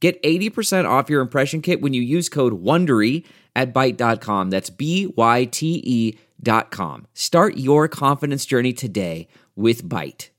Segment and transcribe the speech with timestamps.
[0.00, 3.24] Get 80% off your impression kit when you use code WONDERY
[3.56, 4.50] at Byte.com.
[4.50, 7.06] That's B-Y-T-E dot com.
[7.14, 10.30] Start your confidence journey today with Byte.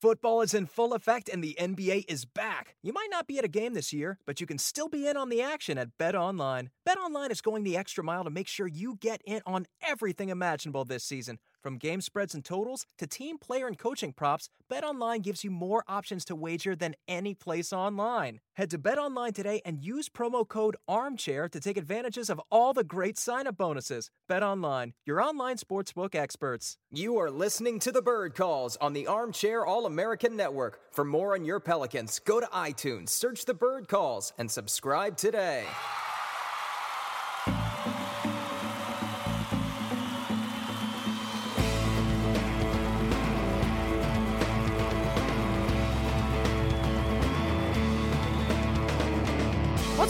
[0.00, 2.74] Football is in full effect and the NBA is back.
[2.82, 5.14] You might not be at a game this year, but you can still be in
[5.18, 6.68] on the action at BetOnline.
[6.86, 10.30] Bet Online is going the extra mile to make sure you get in on everything
[10.30, 11.38] imaginable this season.
[11.62, 15.84] From game spreads and totals to team player and coaching props, BetOnline gives you more
[15.86, 18.40] options to wager than any place online.
[18.54, 22.84] Head to BetOnline today and use promo code ARMCHAIR to take advantages of all the
[22.84, 24.10] great sign-up bonuses.
[24.28, 26.78] BetOnline, your online sportsbook experts.
[26.90, 30.80] You are listening to the Bird Calls on the Armchair All-American Network.
[30.92, 35.64] For more on your Pelicans, go to iTunes, search the Bird Calls, and subscribe today.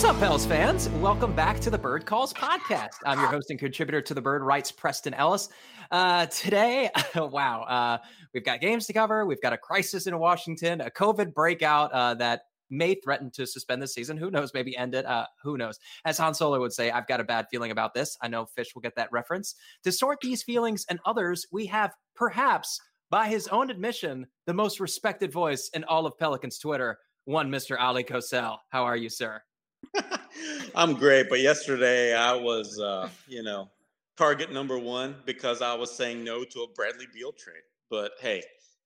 [0.00, 0.88] What's up, Pels fans?
[0.88, 2.94] Welcome back to the Bird Calls podcast.
[3.04, 5.50] I'm your host and contributor to the Bird Writes, Preston Ellis.
[5.90, 7.98] Uh, today, wow, uh,
[8.32, 9.26] we've got games to cover.
[9.26, 13.82] We've got a crisis in Washington, a COVID breakout uh, that may threaten to suspend
[13.82, 14.16] the season.
[14.16, 14.54] Who knows?
[14.54, 15.04] Maybe end it.
[15.04, 15.78] Uh, who knows?
[16.06, 18.16] As Han Solo would say, I've got a bad feeling about this.
[18.22, 19.54] I know Fish will get that reference.
[19.84, 24.80] To sort these feelings and others, we have perhaps, by his own admission, the most
[24.80, 27.78] respected voice in all of Pelicans Twitter, one Mr.
[27.78, 28.56] Ali Kosel.
[28.70, 29.42] How are you, sir?
[30.74, 33.68] I'm great, but yesterday I was, uh, you know,
[34.16, 37.62] target number one because I was saying no to a Bradley Beal trade.
[37.90, 38.42] But hey,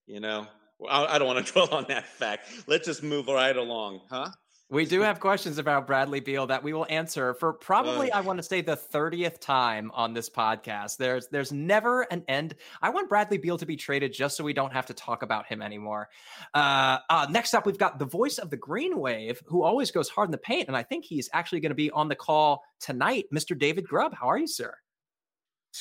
[0.06, 0.46] you know,
[0.88, 2.48] I, I don't want to dwell on that fact.
[2.66, 4.30] Let's just move right along, huh?
[4.70, 8.20] We do have questions about Bradley Beal that we will answer for probably uh, I
[8.22, 10.96] want to say the 30th time on this podcast.
[10.96, 12.54] There's there's never an end.
[12.80, 15.46] I want Bradley Beal to be traded just so we don't have to talk about
[15.46, 16.08] him anymore.
[16.54, 20.08] Uh, uh, next up, we've got the voice of the Green Wave, who always goes
[20.08, 22.62] hard in the paint, and I think he's actually going to be on the call
[22.80, 23.26] tonight.
[23.32, 23.58] Mr.
[23.58, 24.74] David Grubb, how are you, sir?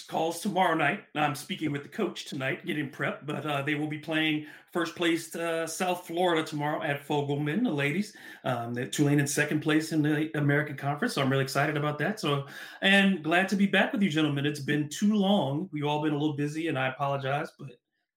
[0.02, 1.04] Calls tomorrow night.
[1.16, 4.96] I'm speaking with the coach tonight, getting prep, but uh, they will be playing first
[4.96, 8.16] place uh, South Florida tomorrow at Fogelman, the ladies.
[8.44, 12.20] Um, Tulane in second place in the American Conference, so I'm really excited about that.
[12.20, 12.48] So,
[12.82, 14.46] and glad to be back with you, gentlemen.
[14.46, 15.70] It's been too long.
[15.72, 17.70] We've all been a little busy, and I apologize, but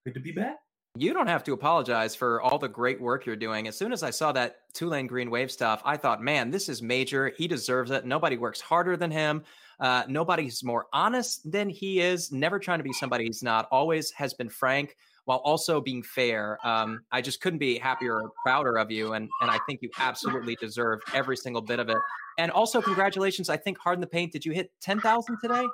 [0.05, 0.57] good to be back.
[0.99, 3.69] You don't have to apologize for all the great work you're doing.
[3.69, 6.81] As soon as I saw that Tulane Green Wave stuff, I thought, man, this is
[6.81, 7.33] major.
[7.37, 8.07] He deserves it.
[8.07, 9.45] Nobody works harder than him.
[9.79, 12.33] Uh, nobody's more honest than he is.
[12.33, 13.69] Never trying to be somebody he's not.
[13.71, 16.59] Always has been frank while also being fair.
[16.67, 19.91] Um, I just couldn't be happier or prouder of you, and and I think you
[19.99, 21.99] absolutely deserve every single bit of it.
[22.39, 23.51] And also, congratulations!
[23.51, 24.33] I think Hard in the Paint.
[24.33, 25.65] Did you hit ten thousand today?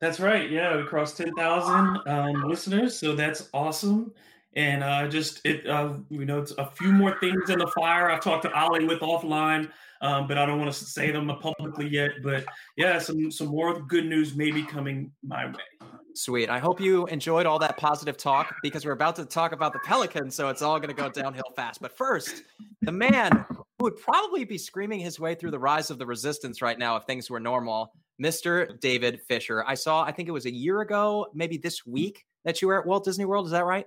[0.00, 0.50] That's right.
[0.50, 4.12] Yeah, we crossed ten thousand um, listeners, so that's awesome.
[4.54, 8.10] And uh, just it, uh, you know, it's a few more things in the fire.
[8.10, 9.70] I've talked to Ali with offline
[10.02, 12.10] um, but I don't want to say them publicly yet.
[12.22, 12.44] But
[12.76, 15.88] yeah, some some more good news may be coming my way.
[16.14, 16.50] Sweet.
[16.50, 19.78] I hope you enjoyed all that positive talk because we're about to talk about the
[19.78, 21.80] Pelicans, so it's all going to go downhill fast.
[21.80, 22.42] But first,
[22.82, 26.60] the man who would probably be screaming his way through the rise of the resistance
[26.60, 28.78] right now if things were normal, Mr.
[28.80, 29.64] David Fisher.
[29.66, 32.78] I saw, I think it was a year ago, maybe this week, that you were
[32.78, 33.46] at Walt Disney World.
[33.46, 33.86] Is that right?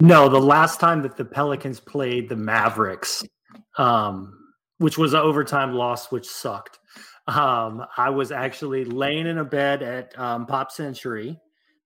[0.00, 3.22] No, the last time that the Pelicans played the Mavericks,
[3.76, 4.39] um,
[4.80, 6.78] which was an overtime loss, which sucked.
[7.26, 11.38] Um, I was actually laying in a bed at um, Pop Century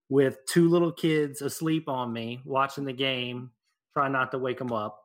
[0.07, 3.51] with two little kids asleep on me, watching the game,
[3.93, 5.03] trying not to wake them up.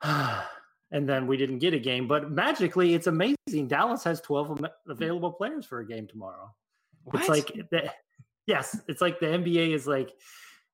[0.04, 3.66] and then we didn't get a game, but magically, it's amazing.
[3.66, 6.54] Dallas has 12 available players for a game tomorrow.
[7.02, 7.18] What?
[7.18, 7.90] It's like, the,
[8.46, 10.12] yes, it's like the NBA is like,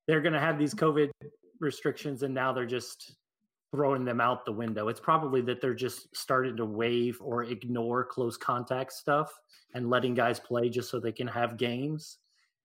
[0.06, 1.10] they're going to have these COVID
[1.58, 3.16] restrictions, and now they're just
[3.72, 4.88] throwing them out the window.
[4.88, 9.32] It's probably that they're just starting to waive or ignore close contact stuff
[9.74, 12.18] and letting guys play just so they can have games.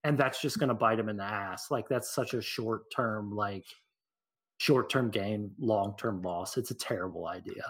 [0.04, 1.72] And that's just going to bite them in the ass.
[1.72, 3.66] Like that's such a short term, like
[4.58, 6.58] short term gain, long term loss.
[6.58, 7.64] It's a terrible idea.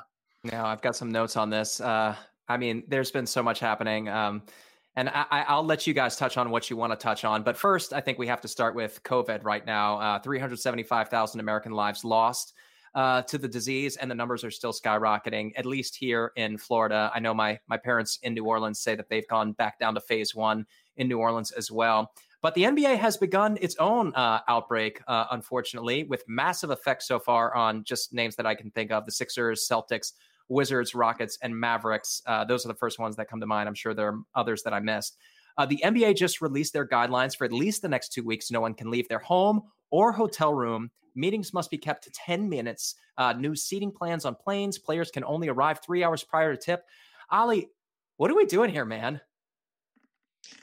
[0.43, 1.79] Now I've got some notes on this.
[1.79, 2.15] Uh,
[2.47, 4.09] I mean, there's been so much happening.
[4.09, 4.43] Um,
[4.95, 7.43] and I, will let you guys touch on what you want to touch on.
[7.43, 9.99] But first, I think we have to start with COVID right now.
[9.99, 12.53] Uh, 375,000 American lives lost.
[12.95, 15.51] Uh, to the disease, and the numbers are still skyrocketing.
[15.55, 19.09] At least here in Florida, I know my my parents in New Orleans say that
[19.09, 20.65] they've gone back down to phase one
[20.97, 22.11] in New Orleans as well.
[22.41, 27.19] But the NBA has begun its own uh, outbreak, uh, unfortunately, with massive effects so
[27.19, 30.13] far on just names that I can think of: the Sixers, Celtics,
[30.49, 32.21] Wizards, Rockets, and Mavericks.
[32.25, 33.67] Uh, those are the first ones that come to mind.
[33.67, 35.17] I'm sure there are others that I missed.
[35.57, 38.51] Uh, the NBA just released their guidelines for at least the next two weeks.
[38.51, 40.91] No one can leave their home or hotel room.
[41.17, 42.95] Meetings must be kept to 10 minutes.
[43.17, 44.77] Uh, new seating plans on planes.
[44.77, 46.85] Players can only arrive three hours prior to tip.
[47.31, 47.69] Ali,
[48.17, 49.19] what are we doing here, man?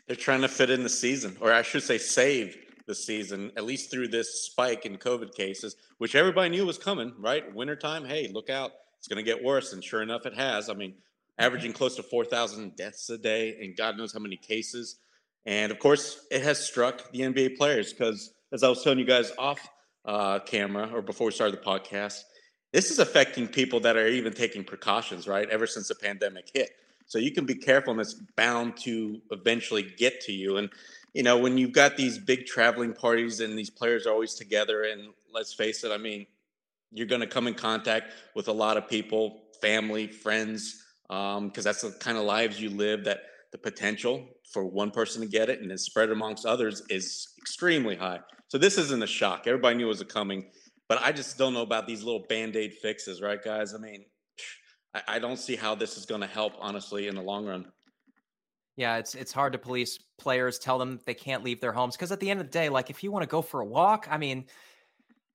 [0.06, 2.56] They're trying to fit in the season, or I should say, save
[2.86, 7.12] the season, at least through this spike in COVID cases, which everybody knew was coming,
[7.18, 7.52] right?
[7.54, 8.72] Wintertime, hey, look out.
[8.98, 9.72] It's going to get worse.
[9.72, 10.70] And sure enough, it has.
[10.70, 10.94] I mean,
[11.38, 14.96] averaging close to 4,000 deaths a day and God knows how many cases.
[15.46, 19.04] And of course, it has struck the NBA players because, as I was telling you
[19.04, 19.60] guys off
[20.04, 22.22] uh, camera or before we started the podcast,
[22.72, 25.48] this is affecting people that are even taking precautions, right?
[25.48, 26.70] Ever since the pandemic hit.
[27.06, 30.56] So you can be careful and it's bound to eventually get to you.
[30.56, 30.70] And,
[31.12, 34.84] you know, when you've got these big traveling parties and these players are always together,
[34.84, 36.26] and let's face it, I mean,
[36.90, 41.52] you're going to come in contact with a lot of people, family, friends, because um,
[41.54, 43.20] that's the kind of lives you live that
[43.52, 47.94] the potential for one person to get it and then spread amongst others is extremely
[47.96, 48.20] high.
[48.48, 49.46] So this isn't a shock.
[49.46, 50.46] Everybody knew it was coming,
[50.88, 53.74] but I just don't know about these little band-aid fixes, right, guys?
[53.74, 54.04] I mean,
[54.94, 57.66] I, I don't see how this is going to help, honestly, in the long run.
[58.76, 62.10] Yeah, it's it's hard to police players, tell them they can't leave their homes because
[62.10, 64.08] at the end of the day, like if you want to go for a walk,
[64.10, 64.46] I mean,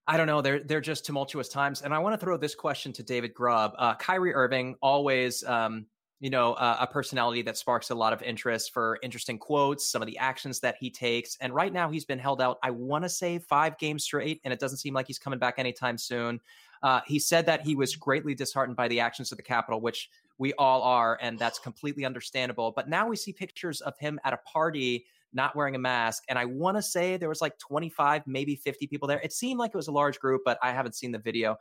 [0.05, 0.41] I don't know.
[0.41, 1.81] They're they're just tumultuous times.
[1.81, 3.75] And I want to throw this question to David Grubb.
[3.77, 5.85] Uh, Kyrie Irving, always, um,
[6.19, 10.01] you know, uh, a personality that sparks a lot of interest for interesting quotes, some
[10.01, 11.37] of the actions that he takes.
[11.39, 12.59] And right now, he's been held out.
[12.61, 15.55] I want to say five games straight, and it doesn't seem like he's coming back
[15.57, 16.41] anytime soon.
[16.83, 20.09] Uh, he said that he was greatly disheartened by the actions of the Capitol, which
[20.37, 22.71] we all are, and that's completely understandable.
[22.75, 26.23] But now we see pictures of him at a party not wearing a mask.
[26.27, 29.21] And I want to say there was like 25, maybe 50 people there.
[29.21, 31.55] It seemed like it was a large group, but I haven't seen the video.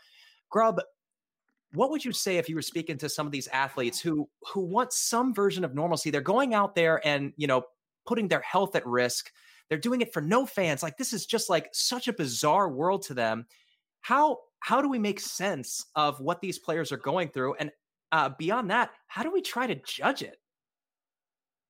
[0.49, 0.81] Grubb,
[1.75, 4.61] what would you say if you were speaking to some of these athletes who who
[4.61, 6.11] want some version of normalcy?
[6.11, 7.63] They're going out there and, you know,
[8.07, 9.31] putting their health at risk.
[9.69, 10.83] They're doing it for no fans.
[10.83, 13.47] Like this is just like such a bizarre world to them.
[14.01, 17.71] How how do we make sense of what these players are going through and
[18.13, 20.39] uh, beyond that, how do we try to judge it?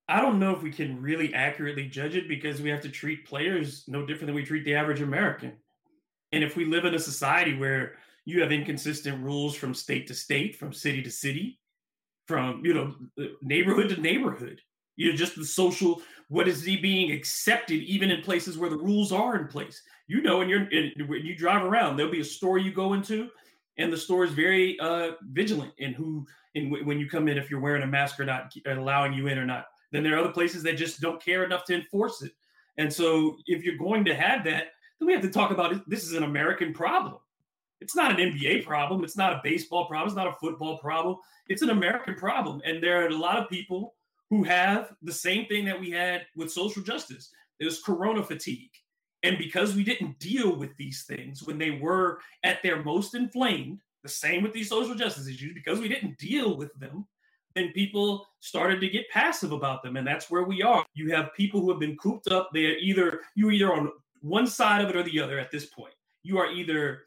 [0.07, 3.27] I don't know if we can really accurately judge it because we have to treat
[3.27, 5.53] players no different than we treat the average American.
[6.31, 7.97] And if we live in a society where
[8.29, 11.59] you have inconsistent rules from state to state, from city to city,
[12.27, 12.95] from you know
[13.41, 14.61] neighborhood to neighborhood,
[14.95, 19.11] you know just the social what is being accepted even in places where the rules
[19.11, 19.81] are in place.
[20.07, 20.67] You know, when you're
[21.07, 23.29] when you drive around, there'll be a store you go into,
[23.77, 27.49] and the store is very uh, vigilant in who in when you come in if
[27.49, 30.31] you're wearing a mask or not, allowing you in or not then there are other
[30.31, 32.31] places that just don't care enough to enforce it.
[32.77, 34.67] And so if you're going to have that,
[34.99, 35.81] then we have to talk about it.
[35.87, 37.17] This is an American problem.
[37.81, 39.03] It's not an NBA problem.
[39.03, 40.07] It's not a baseball problem.
[40.07, 41.17] It's not a football problem.
[41.47, 42.61] It's an American problem.
[42.65, 43.95] And there are a lot of people
[44.29, 47.31] who have the same thing that we had with social justice.
[47.59, 48.71] There's corona fatigue.
[49.23, 53.81] And because we didn't deal with these things when they were at their most inflamed,
[54.03, 57.05] the same with these social justice issues, because we didn't deal with them,
[57.55, 61.33] then people started to get passive about them and that's where we are you have
[61.33, 64.95] people who have been cooped up they're either you're either on one side of it
[64.95, 65.93] or the other at this point
[66.23, 67.03] you are either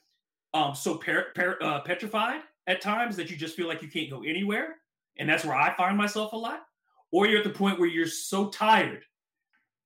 [0.55, 4.11] um, so per, per, uh, petrified at times that you just feel like you can't
[4.11, 4.77] go anywhere.
[5.19, 6.63] And that's where i find myself a lot.
[7.11, 9.05] Or you're at the point where you're so tired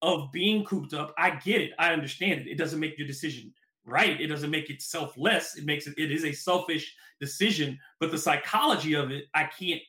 [0.02, 1.14] of being cooped up.
[1.18, 1.72] I get it.
[1.78, 2.48] I understand it.
[2.48, 3.52] It doesn't make your decision
[3.84, 4.20] right.
[4.20, 5.56] It doesn't make it selfless.
[5.56, 9.80] It makes it it is a selfish decision but the psychology of it i can't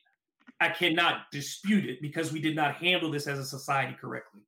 [0.60, 4.40] I cannot dispute it because we did not handle this as a society correctly.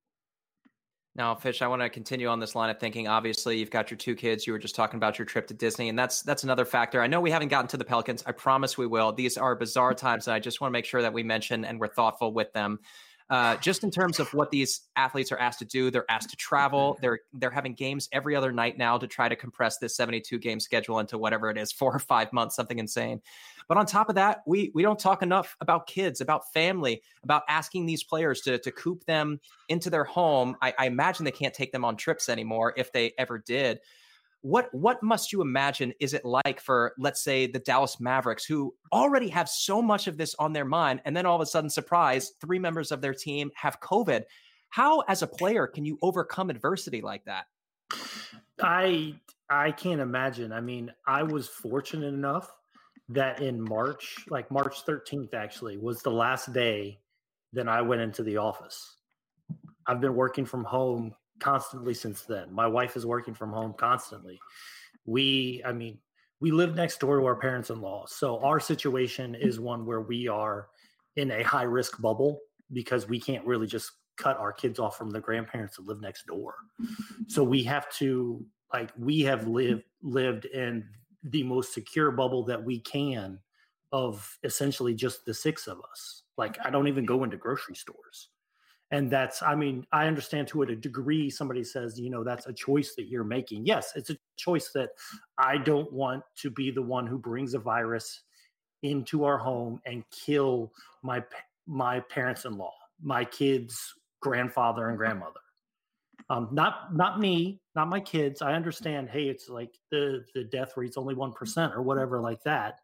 [1.16, 3.08] Now, Fish, I want to continue on this line of thinking.
[3.08, 4.46] Obviously, you've got your two kids.
[4.46, 7.02] You were just talking about your trip to Disney, and that's that's another factor.
[7.02, 8.22] I know we haven't gotten to the Pelicans.
[8.26, 9.12] I promise we will.
[9.12, 11.80] These are bizarre times, and I just want to make sure that we mention and
[11.80, 12.78] we're thoughtful with them.
[13.28, 16.36] Uh, just in terms of what these athletes are asked to do, they're asked to
[16.36, 16.98] travel.
[17.00, 20.58] They're they're having games every other night now to try to compress this 72 game
[20.58, 23.20] schedule into whatever it is, four or five months, something insane.
[23.70, 27.44] But on top of that, we we don't talk enough about kids, about family, about
[27.48, 30.56] asking these players to to coop them into their home.
[30.60, 33.78] I, I imagine they can't take them on trips anymore if they ever did
[34.42, 38.74] what what must you imagine is it like for let's say the Dallas Mavericks who
[38.90, 41.68] already have so much of this on their mind and then all of a sudden
[41.68, 44.22] surprise three members of their team have covid
[44.70, 47.44] how as a player can you overcome adversity like that
[48.62, 49.14] i
[49.50, 50.52] I can't imagine.
[50.52, 52.54] I mean, I was fortunate enough
[53.10, 57.00] that in March, like March 13th, actually, was the last day
[57.52, 58.96] that I went into the office.
[59.86, 62.52] I've been working from home constantly since then.
[62.52, 64.38] My wife is working from home constantly.
[65.06, 65.98] We, I mean,
[66.40, 68.06] we live next door to our parents in law.
[68.06, 70.68] So our situation is one where we are
[71.16, 72.40] in a high risk bubble
[72.72, 76.26] because we can't really just cut our kids off from the grandparents that live next
[76.26, 76.54] door.
[77.26, 80.84] So we have to like we have lived lived in
[81.22, 83.38] the most secure bubble that we can
[83.92, 86.22] of essentially just the six of us.
[86.36, 88.28] Like I don't even go into grocery stores.
[88.92, 92.52] And that's I mean, I understand to a degree somebody says, you know, that's a
[92.52, 93.66] choice that you're making.
[93.66, 94.90] Yes, it's a choice that
[95.38, 98.22] I don't want to be the one who brings a virus
[98.82, 100.72] into our home and kill
[101.02, 101.22] my
[101.66, 102.72] my parents-in-law,
[103.02, 105.40] my kids' grandfather and grandmother.
[106.28, 108.42] Um, not not me, not my kids.
[108.42, 109.08] I understand.
[109.08, 112.80] Hey, it's like the the death rate's only one percent or whatever like that.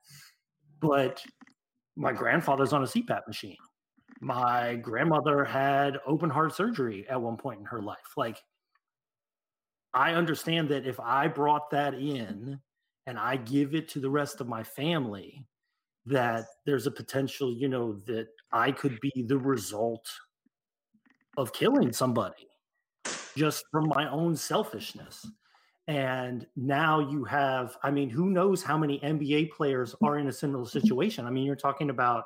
[0.80, 1.22] But
[1.96, 3.56] my grandfather's on a CPAP machine.
[4.20, 8.14] My grandmother had open heart surgery at one point in her life.
[8.16, 8.38] Like,
[9.94, 12.58] I understand that if I brought that in
[13.06, 15.46] and I give it to the rest of my family,
[16.06, 20.06] that there's a potential, you know, that I could be the result
[21.36, 22.45] of killing somebody
[23.36, 25.26] just from my own selfishness.
[25.88, 30.06] And now you have, I mean, who knows how many NBA players mm-hmm.
[30.06, 31.26] are in a similar situation?
[31.26, 32.24] I mean, you're talking about,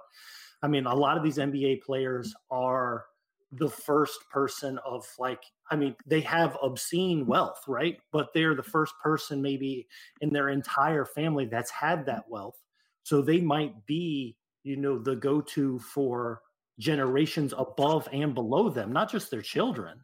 [0.62, 3.04] I mean, a lot of these NBA players are
[3.52, 7.98] the first person of like, I mean, they have obscene wealth, right?
[8.12, 9.88] But they're the first person maybe
[10.20, 12.56] in their entire family that's had that wealth.
[13.02, 16.42] So they might be, you know, the go to for
[16.78, 20.02] generations above and below them, not just their children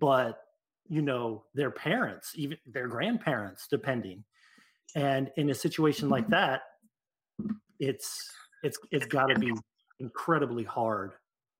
[0.00, 0.40] but
[0.88, 4.24] you know their parents even their grandparents depending
[4.96, 6.32] and in a situation like mm-hmm.
[6.32, 6.62] that
[7.78, 8.30] it's
[8.62, 9.52] it's it's got to be
[10.00, 11.12] incredibly hard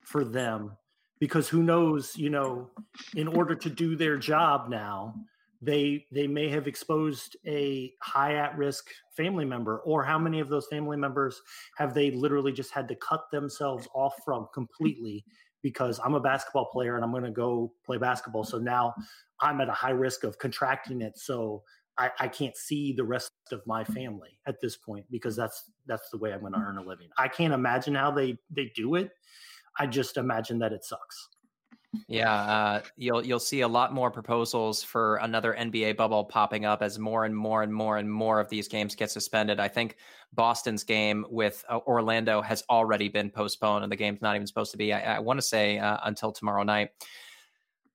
[0.03, 0.75] for them
[1.19, 2.69] because who knows you know
[3.15, 5.15] in order to do their job now
[5.61, 10.49] they they may have exposed a high at risk family member or how many of
[10.49, 11.41] those family members
[11.77, 15.23] have they literally just had to cut themselves off from completely
[15.61, 18.43] because I'm a basketball player and I'm going to go play basketball.
[18.43, 18.93] So now
[19.39, 21.17] I'm at a high risk of contracting it.
[21.17, 21.63] So
[21.97, 26.09] I, I, can't see the rest of my family at this point because that's that's
[26.09, 26.69] the way I'm going to mm-hmm.
[26.69, 27.09] earn a living.
[27.17, 29.11] I can't imagine how they they do it.
[29.77, 31.29] I just imagine that it sucks.
[32.07, 36.81] Yeah, uh, you'll you'll see a lot more proposals for another NBA bubble popping up
[36.81, 39.59] as more and more and more and more of these games get suspended.
[39.59, 39.97] I think
[40.31, 44.71] Boston's game with uh, Orlando has already been postponed, and the game's not even supposed
[44.71, 44.93] to be.
[44.93, 46.91] I, I want to say uh, until tomorrow night.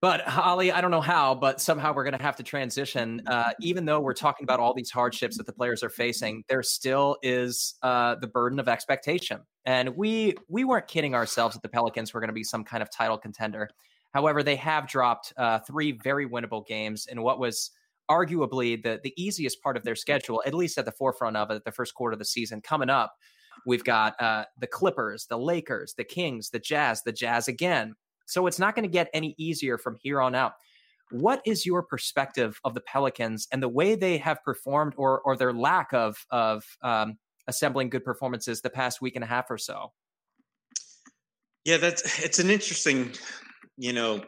[0.02, 3.22] But Holly, I don't know how, but somehow we're going to have to transition.
[3.36, 6.62] Uh, even though we're talking about all these hardships that the players are facing, there
[6.62, 9.40] still is uh, the burden of expectation.
[9.66, 12.82] And we we weren't kidding ourselves that the Pelicans were going to be some kind
[12.82, 13.68] of title contender.
[14.14, 17.72] However, they have dropped uh, three very winnable games in what was
[18.10, 21.64] arguably the the easiest part of their schedule, at least at the forefront of it,
[21.64, 22.60] the first quarter of the season.
[22.60, 23.12] Coming up,
[23.66, 27.94] we've got uh, the Clippers, the Lakers, the Kings, the Jazz, the Jazz again.
[28.26, 30.52] So it's not going to get any easier from here on out.
[31.10, 35.36] What is your perspective of the Pelicans and the way they have performed, or or
[35.36, 37.16] their lack of of um,
[37.46, 39.92] assembling good performances the past week and a half or so?
[41.64, 43.12] Yeah, that's it's an interesting,
[43.76, 44.22] you know,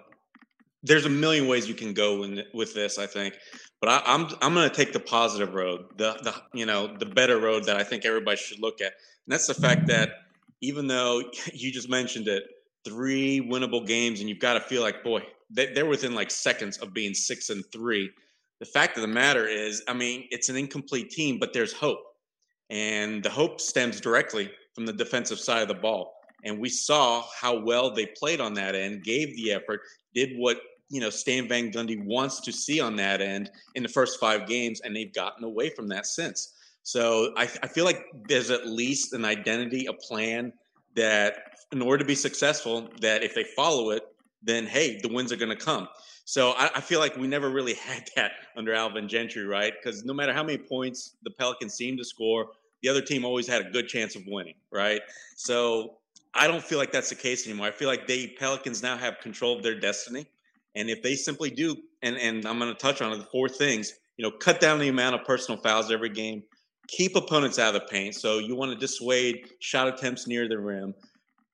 [0.83, 2.99] there's a million ways you can go in, with this.
[2.99, 3.37] I think,
[3.81, 7.07] but I, I'm, I'm going to take the positive road, the the you know the
[7.07, 10.11] better road that I think everybody should look at, and that's the fact that
[10.61, 12.45] even though you just mentioned it,
[12.89, 16.79] three winnable games, and you've got to feel like, boy, they, they're within like seconds
[16.79, 18.11] of being six and three.
[18.61, 22.01] The fact of the matter is, I mean, it's an incomplete team, but there's hope.
[22.71, 26.15] And the hope stems directly from the defensive side of the ball.
[26.45, 29.81] And we saw how well they played on that end, gave the effort,
[30.15, 30.59] did what
[30.91, 34.47] you know Stan Van Gundy wants to see on that end in the first five
[34.47, 36.55] games, and they've gotten away from that since.
[36.83, 40.53] So I, I feel like there's at least an identity, a plan
[40.95, 44.03] that in order to be successful, that if they follow it,
[44.43, 45.89] then hey, the wins are going to come.
[46.25, 49.73] So I, I, feel like we never really had that under Alvin Gentry, right?
[49.73, 52.49] Because no matter how many points the Pelicans seemed to score,
[52.83, 55.01] the other team always had a good chance of winning, right?
[55.37, 55.97] So
[56.35, 57.67] I don't feel like that's the case anymore.
[57.67, 60.27] I feel like they Pelicans now have control of their destiny,
[60.75, 63.49] and if they simply do, and and I'm going to touch on it, the four
[63.49, 66.43] things, you know, cut down the amount of personal fouls every game,
[66.89, 68.15] keep opponents out of the paint.
[68.17, 70.95] So you want to dissuade shot attempts near the rim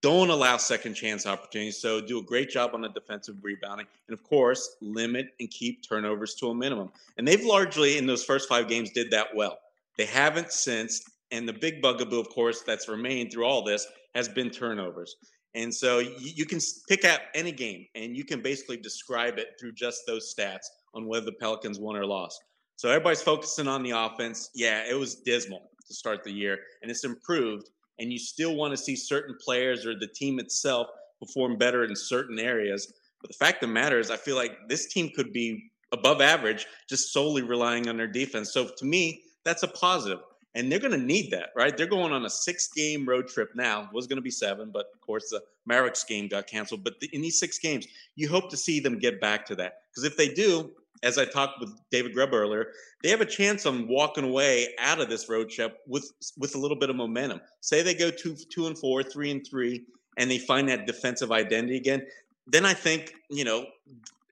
[0.02, 1.80] Don't allow second chance opportunities.
[1.80, 3.86] So do a great job on the defensive rebounding.
[4.08, 6.90] And of course, limit and keep turnovers to a minimum.
[7.16, 9.58] And they've largely, in those first five games, did that well.
[9.96, 11.02] They haven't since.
[11.30, 15.16] And the big bugaboo, of course, that's remained through all this has been turnovers.
[15.54, 19.56] And so you, you can pick out any game and you can basically describe it
[19.58, 22.42] through just those stats on whether the Pelicans won or lost.
[22.76, 24.50] So everybody's focusing on the offense.
[24.54, 27.70] Yeah, it was dismal to start the year, and it's improved.
[27.98, 30.88] And you still want to see certain players or the team itself
[31.20, 32.92] perform better in certain areas.
[33.20, 36.20] But the fact of the matter is, I feel like this team could be above
[36.20, 38.52] average just solely relying on their defense.
[38.52, 40.18] So to me, that's a positive.
[40.56, 41.76] And they're going to need that, right?
[41.76, 43.82] They're going on a six game road trip now.
[43.82, 46.84] It was going to be seven, but of course the Mavericks game got canceled.
[46.84, 49.78] But in these six games, you hope to see them get back to that.
[49.90, 50.70] Because if they do,
[51.02, 52.68] as I talked with David Grubb earlier,
[53.02, 56.58] they have a chance on walking away out of this road trip with with a
[56.58, 57.40] little bit of momentum.
[57.60, 59.84] Say they go two two and four, three and three,
[60.18, 62.06] and they find that defensive identity again.
[62.46, 63.66] Then I think you know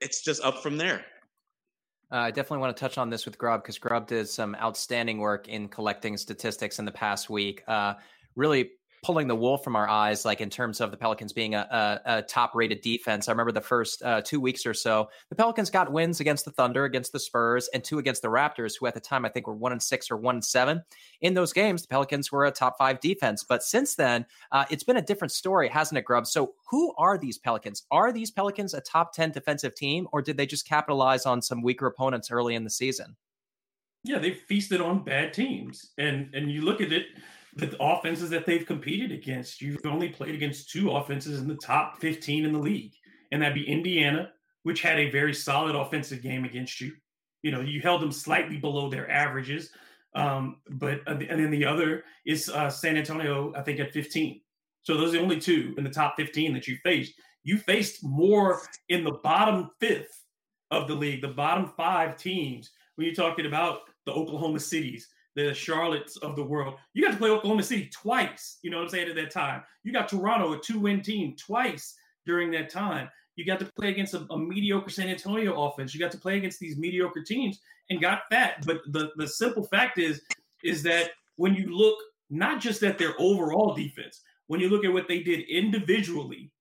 [0.01, 1.05] it's just up from there.
[2.11, 5.17] Uh, I definitely want to touch on this with Grubb because Grubb did some outstanding
[5.17, 7.63] work in collecting statistics in the past week.
[7.67, 7.95] Uh,
[8.35, 8.71] really
[9.03, 11.67] pulling the wool from our eyes, like in terms of the Pelicans being a,
[12.05, 13.27] a, a top rated defense.
[13.27, 16.51] I remember the first uh, two weeks or so, the Pelicans got wins against the
[16.51, 19.45] Thunder, against the Spurs, and two against the Raptors, who at the time I think
[19.45, 20.81] were one and six or one and seven.
[21.21, 23.43] In those games, the Pelicans were a top five defense.
[23.43, 26.25] But since then, uh, it's been a different story, hasn't it, Grubb?
[26.25, 27.83] So who are these Pelicans?
[27.91, 31.61] Are these Pelicans a top 10 defensive team, or did they just capitalize on some
[31.61, 33.17] weaker opponents early in the season?
[34.05, 35.91] Yeah, they feasted on bad teams.
[35.97, 37.05] And and you look at it,
[37.55, 41.99] the offenses that they've competed against, you've only played against two offenses in the top
[41.99, 42.93] 15 in the league.
[43.31, 44.31] And that'd be Indiana,
[44.63, 46.93] which had a very solid offensive game against you.
[47.41, 49.69] You know, you held them slightly below their averages.
[50.15, 54.41] Um, but and then the other is uh, San Antonio, I think at 15.
[54.83, 57.13] So those are the only two in the top 15 that you faced.
[57.43, 60.23] You faced more in the bottom fifth
[60.71, 62.71] of the league, the bottom five teams.
[62.95, 66.75] When you're talking about the Oklahoma cities, the Charlottes of the world.
[66.93, 69.63] You got to play Oklahoma City twice, you know what I'm saying, at that time.
[69.83, 73.09] You got Toronto, a two win team, twice during that time.
[73.35, 75.93] You got to play against a, a, mediocre San Antonio offense.
[75.93, 78.63] You got to play against these mediocre teams and got that.
[78.65, 80.21] But the, the simple fact is,
[80.63, 81.97] is that when you look
[82.29, 86.51] not just at their overall defense, when you look at what they did individually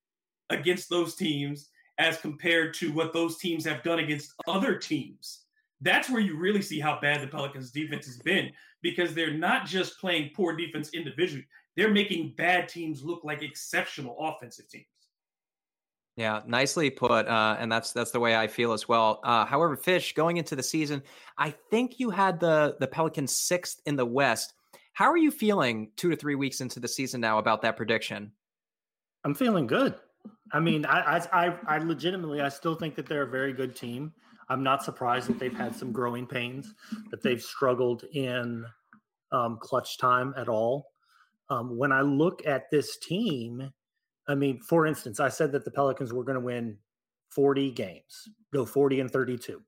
[0.50, 1.68] against those teams
[1.98, 5.42] as compared to what those teams have done against other teams,
[5.82, 8.50] that's where you really see how bad the Pelicans defense has been
[8.82, 14.16] because they're not just playing poor defense individually, they're making bad teams look like exceptional
[14.18, 14.86] offensive teams.
[16.16, 19.20] Yeah, nicely put, uh, and that's that's the way I feel as well.
[19.24, 21.02] Uh, however, Fish going into the season,
[21.38, 24.52] I think you had the the Pelicans sixth in the West.
[24.92, 28.30] How are you feeling two to three weeks into the season now about that prediction?
[29.24, 29.94] I'm feeling good.
[30.52, 34.12] I mean, I I I legitimately I still think that they're a very good team.
[34.52, 36.74] I'm not surprised that they've had some growing pains,
[37.10, 38.66] that they've struggled in
[39.32, 40.92] um, clutch time at all.
[41.48, 43.72] Um, when I look at this team,
[44.28, 46.76] I mean, for instance, I said that the Pelicans were going to win
[47.30, 49.62] 40 games, go 40 and 32.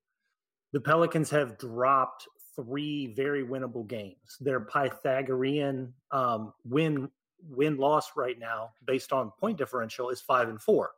[0.75, 4.37] The Pelicans have dropped three very winnable games.
[4.39, 7.09] Their Pythagorean um, win
[7.49, 10.91] win loss right now, based on point differential, is five and four.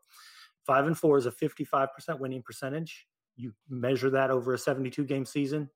[0.65, 5.25] Five and four is a 55% winning percentage you measure that over a 72 game
[5.25, 5.71] season,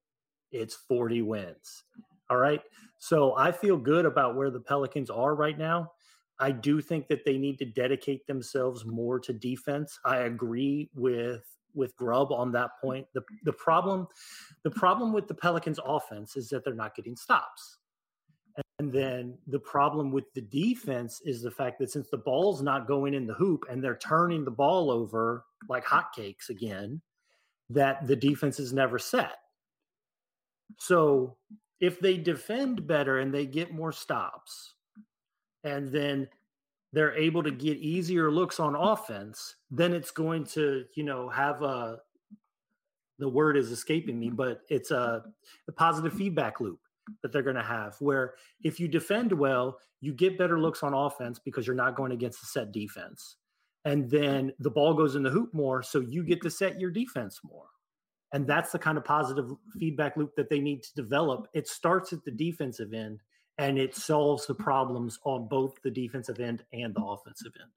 [0.50, 1.84] it's 40 wins.
[2.28, 2.62] All right.
[2.98, 5.92] So I feel good about where the Pelicans are right now.
[6.38, 9.98] I do think that they need to dedicate themselves more to defense.
[10.04, 11.44] I agree with
[11.74, 13.06] with Grubb on that point.
[13.14, 14.06] The the problem
[14.64, 17.78] the problem with the Pelicans offense is that they're not getting stops.
[18.78, 22.88] And then the problem with the defense is the fact that since the ball's not
[22.88, 27.00] going in the hoop and they're turning the ball over like hotcakes again,
[27.70, 29.38] that the defense is never set.
[30.76, 31.36] So
[31.80, 34.74] if they defend better and they get more stops,
[35.64, 36.28] and then
[36.92, 41.62] they're able to get easier looks on offense, then it's going to, you know, have
[41.62, 41.98] a
[43.18, 45.22] the word is escaping me, but it's a,
[45.68, 46.80] a positive feedback loop
[47.22, 50.94] that they're going to have where if you defend well, you get better looks on
[50.94, 53.36] offense because you're not going against a set defense
[53.84, 56.90] and then the ball goes in the hoop more so you get to set your
[56.90, 57.66] defense more.
[58.32, 61.48] And that's the kind of positive feedback loop that they need to develop.
[61.52, 63.20] It starts at the defensive end
[63.58, 67.70] and it solves the problems on both the defensive end and the offensive end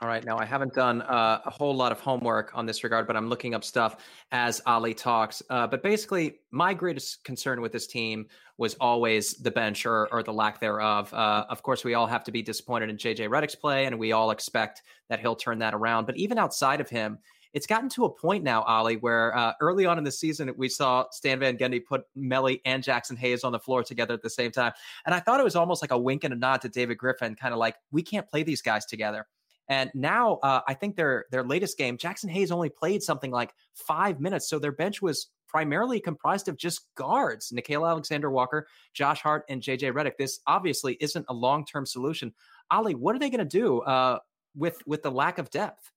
[0.00, 0.24] All right.
[0.24, 3.28] Now, I haven't done uh, a whole lot of homework on this regard, but I'm
[3.28, 3.96] looking up stuff
[4.30, 5.42] as Ali talks.
[5.50, 8.26] Uh, but basically, my greatest concern with this team
[8.56, 11.12] was always the bench or, or the lack thereof.
[11.12, 14.12] Uh, of course, we all have to be disappointed in JJ Redick's play, and we
[14.12, 16.06] all expect that he'll turn that around.
[16.06, 17.18] But even outside of him,
[17.52, 20.68] it's gotten to a point now, Ali, where uh, early on in the season, we
[20.68, 24.30] saw Stan Van Gundy put Melli and Jaxson Hayes on the floor together at the
[24.30, 24.72] same time.
[25.04, 27.34] And I thought it was almost like a wink and a nod to David Griffin,
[27.34, 29.26] kind of like, we can't play these guys together.
[29.70, 33.54] And now uh, I think their their latest game, Jaxson Hayes only played something like
[33.72, 34.50] five minutes.
[34.50, 39.62] So their bench was primarily comprised of just guards, Nickeil Alexander Walker, Josh Hart, and
[39.62, 40.16] JJ Redick.
[40.18, 42.34] This obviously isn't a long term solution.
[42.72, 44.18] Ali, what are they going to do uh,
[44.56, 45.92] with with the lack of depth?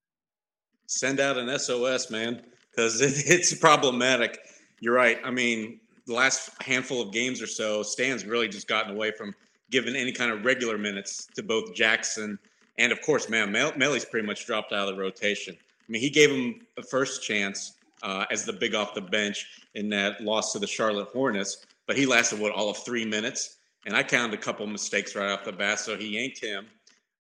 [0.86, 4.38] Send out an SOS, man, because it, it's problematic.
[4.82, 5.18] You're right.
[5.26, 9.34] I mean, the last handful of games or so, Stan's really just gotten away from
[9.72, 12.38] giving any kind of regular minutes to both Jaxson
[12.78, 15.56] and of course, man, Melli's pretty much dropped out of the rotation.
[15.60, 19.46] I mean, he gave him a first chance uh, as the big off the bench
[19.76, 23.58] in that loss to the Charlotte Hornets, but he lasted what all of three minutes,
[23.86, 26.68] and I counted a couple mistakes right off the bat, so he yanked him,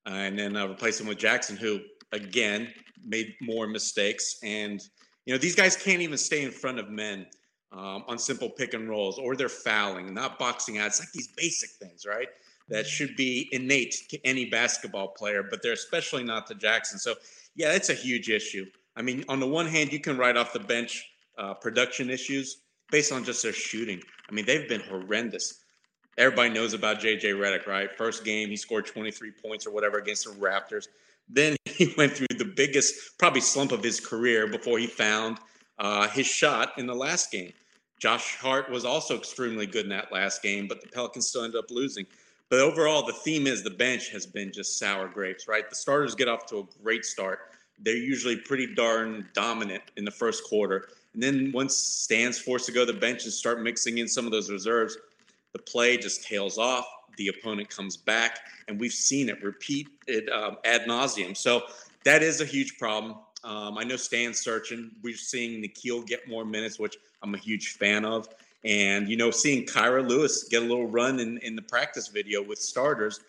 [0.05, 1.79] uh, and then uh, replaced him with Jaxson, who
[2.11, 2.73] again
[3.05, 4.37] made more mistakes.
[4.43, 4.81] And
[5.25, 7.25] you know, these guys can't even stay in front of men
[7.71, 10.87] um, on simple pick and rolls, or they're fouling, not boxing out.
[10.87, 12.27] It's like these basic things, right?
[12.69, 16.97] That should be innate to any basketball player, but they're especially not to Jaxson.
[16.99, 17.15] So,
[17.55, 18.65] yeah, that's a huge issue.
[18.95, 22.57] I mean, on the one hand, you can write off the bench uh, production issues
[22.91, 24.01] based on just their shooting.
[24.29, 25.59] I mean, they've been horrendous.
[26.17, 27.91] Everybody knows about JJ Redick, right?
[27.97, 30.87] First game, he scored 23 points or whatever against the Raptors.
[31.27, 35.39] Then he went through the biggest, probably slump of his career before he found
[35.79, 37.51] uh, his shot in the last game.
[37.99, 41.57] Josh Hart was also extremely good in that last game, but the Pelicans still ended
[41.57, 42.05] up losing.
[42.49, 45.67] But overall, the theme is the bench has been just sour grapes, right?
[45.69, 47.39] The starters get off to a great start.
[47.79, 50.89] They're usually pretty darn dominant in the first quarter.
[51.13, 54.25] And then once Stan's forced to go to the bench and start mixing in some
[54.25, 54.97] of those reserves,
[55.53, 56.85] the play just tails off.
[57.17, 61.37] The opponent comes back, and we've seen it repeat it um, ad nauseum.
[61.37, 61.63] So
[62.05, 63.17] that is a huge problem.
[63.43, 64.91] Um, I know Stan's searching.
[65.03, 68.27] We're seeing Nickeil get more minutes, which I'm a huge fan of.
[68.65, 72.41] And, you know, seeing Kira Lewis get a little run in, in the practice video
[72.41, 73.19] with starters,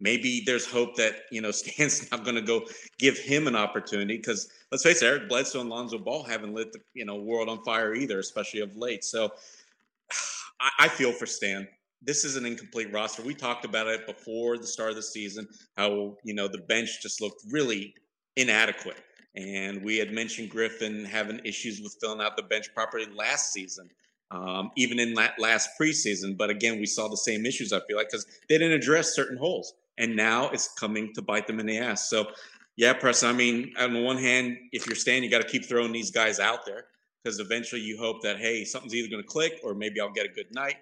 [0.00, 2.66] maybe there's hope that, you know, Stan's not going to go
[2.98, 6.72] give him an opportunity because let's face it, Eric Bledsoe and Lonzo Ball haven't lit
[6.72, 9.04] the, you know, world on fire either, especially of late.
[9.04, 9.32] So
[10.60, 11.66] I, I feel for Stan.
[12.04, 13.22] This is an incomplete roster.
[13.22, 17.00] We talked about it before the start of the season, how, you know, the bench
[17.00, 17.94] just looked really
[18.36, 18.96] inadequate.
[19.36, 23.88] And we had mentioned Griffin having issues with filling out the bench properly last season
[24.32, 26.36] um, even in that last preseason.
[26.36, 29.36] But again, we saw the same issues, I feel like, because they didn't address certain
[29.36, 29.74] holes.
[29.98, 32.08] And now it's coming to bite them in the ass.
[32.08, 32.30] So,
[32.76, 35.66] yeah, Preston, I mean, on the one hand, if you're staying, you got to keep
[35.66, 36.86] throwing these guys out there
[37.22, 40.24] because eventually you hope that, hey, something's either going to click or maybe I'll get
[40.24, 40.76] a good night.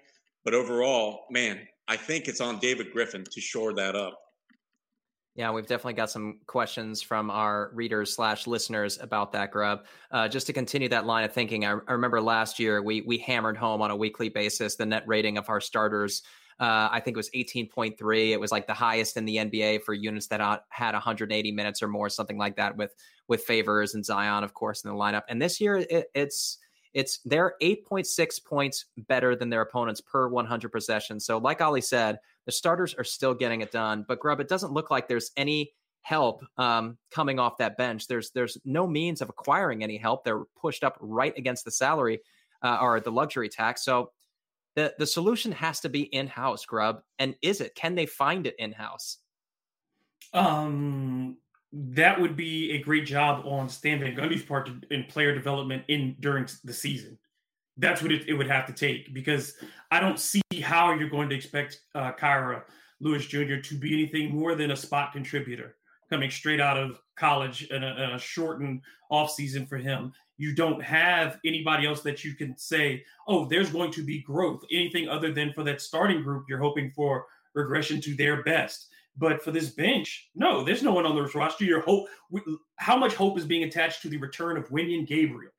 [0.44, 1.58] But overall, man,
[1.88, 4.18] I think it's on David Griffin to shore that up.
[5.36, 9.84] Yeah, we've definitely got some questions from our readers slash listeners about that Grubb.
[10.10, 13.18] Uh, just to continue that line of thinking, I, I, remember last year we we
[13.18, 16.22] hammered home on a weekly basis the net rating of our starters.
[16.58, 18.30] Uh, I think it was 18.3.
[18.32, 21.88] It was like the highest in the NBA for units that had 180 minutes or
[21.88, 22.94] more, something like that, with
[23.28, 25.22] with Favors and Zion, of course, in the lineup.
[25.28, 26.58] And this year, it, it's
[26.92, 31.24] it's they're 8.6 points better than their opponents per 100 possessions.
[31.24, 32.18] So, like Ali said,
[32.50, 34.04] the starters are still getting it done.
[34.08, 38.08] But Grubb, it doesn't look like there's any help um, coming off that bench.
[38.08, 40.24] There's there's no means of acquiring any help.
[40.24, 42.18] They're pushed up right against the salary
[42.64, 43.84] uh, or the luxury tax.
[43.84, 44.10] So
[44.74, 47.02] the the solution has to be in house, Grubb.
[47.20, 47.76] And is it?
[47.76, 49.18] Can they find it in house?
[50.32, 51.36] Um,
[51.72, 56.16] that would be a great job on Stan Van Gundy's part in player development in
[56.18, 57.16] during the season.
[57.80, 59.54] That's what it, it, would have to take because
[59.90, 62.62] I don't see how you're going to expect uh, Kira
[63.00, 63.56] Lewis Jr.
[63.56, 65.76] to be anything more than a spot contributor
[66.10, 70.12] coming straight out of college and a, shortened offseason for him.
[70.36, 74.64] You don't have anybody else that you can say, oh, there's going to be growth.
[74.70, 78.88] Anything other than for that starting group, you're hoping for regression to their best.
[79.16, 81.64] But for this bench, no, there's no one on the roster.
[81.64, 82.08] Your hope,
[82.76, 85.52] how much hope is being attached to the return of Wenyen Gabriel?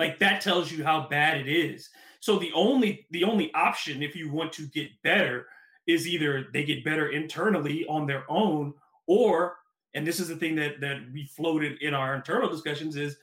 [0.00, 1.90] Like that tells you how bad it is.
[2.20, 5.46] So the only the only option if you want to get better
[5.86, 8.72] is either they get better internally on their own,
[9.06, 9.58] or
[9.92, 13.18] and this is the thing that that we floated in our internal discussions is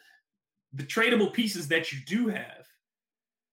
[0.72, 2.68] the tradable pieces that you do have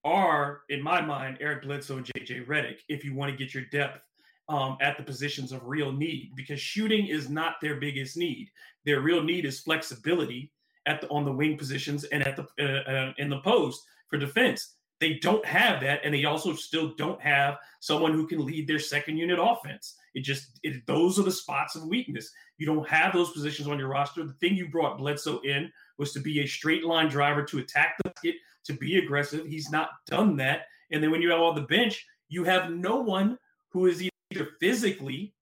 [0.05, 4.03] are, in my mind, Eric Bledsoe JJ Redick if you want to get your depth
[4.51, 8.51] um, at the positions of real need because shooting is not their biggest need.
[8.85, 10.53] Their real need is flexibility
[10.87, 14.18] at the on the wing positions and at the uh, uh, in the post for
[14.18, 14.75] defense.
[15.01, 18.79] They don't have that, and they also still don't have someone who can lead their
[18.79, 19.97] second unit offense.
[20.14, 22.31] It just it, those are the spots of weakness.
[22.59, 24.25] You don't have those positions on your roster.
[24.25, 27.97] The thing you brought Bledsoe in was to be a straight line driver to attack
[27.99, 29.47] the basket, to be aggressive.
[29.47, 30.66] He's not done that.
[30.90, 33.38] And then when you have all the bench, you have no one
[33.70, 35.35] who is either physically,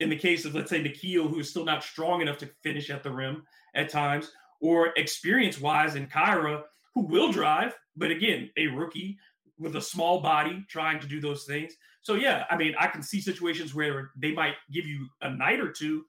[0.00, 2.90] in the case of let's say Nickeil, who is still not strong enough to finish
[2.90, 4.32] at the rim at times,
[4.62, 6.62] or experience wise in Kira,
[6.94, 9.18] who will drive, but again, a rookie
[9.58, 11.74] with a small body trying to do those things.
[12.00, 15.60] So yeah, I mean, I can see situations where they might give you a night
[15.60, 16.04] or two,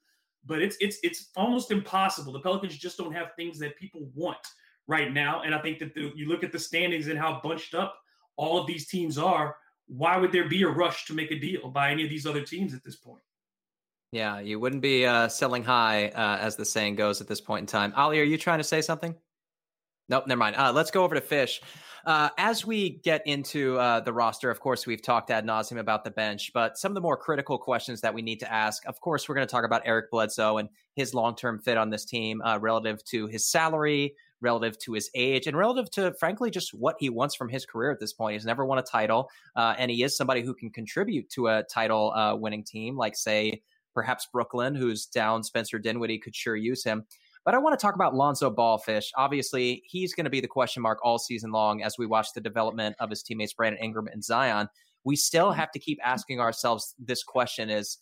[0.46, 2.32] but it's it's it's almost impossible.
[2.32, 4.38] The Pelicans just don't have things that people want
[4.88, 7.74] right now, and I think that the, you look at the standings and how bunched
[7.74, 7.98] up
[8.36, 9.56] all of these teams are.
[9.88, 12.42] Why would there be a rush to make a deal by any of these other
[12.42, 13.22] teams at this point?
[14.14, 17.62] Yeah, you wouldn't be uh, selling high, uh, as the saying goes at this point
[17.62, 17.92] in time.
[17.96, 19.16] Ali, are you trying to say something?
[20.08, 20.56] Nope, never mind.
[20.56, 21.62] Uh, let's go over to Fish.
[22.06, 26.04] Uh, as we get into uh, the roster, of course, we've talked ad nauseum about
[26.04, 29.02] the bench, but some of the more critical questions that we need to ask, of
[29.02, 32.06] course, we're going to talk about Eric Bledsoe and his long term fit on this
[32.06, 36.72] team uh, relative to his salary, relative to his age, and relative to, frankly, just
[36.72, 38.34] what he wants from his career at this point.
[38.34, 41.64] He's never won a title, uh, and he is somebody who can contribute to a
[41.64, 46.84] title uh, winning team, like, say, perhaps Brooklyn, who's down Spencer Dinwiddie, could sure use
[46.84, 47.06] him.
[47.46, 49.12] But I want to talk about Lonzo Ball Fish.
[49.18, 52.42] Obviously, he's going to be the question mark all season long as we watch the
[52.42, 54.70] development of his teammates Brandon Ingram and Zion.
[55.04, 57.98] We still have to keep asking ourselves this question is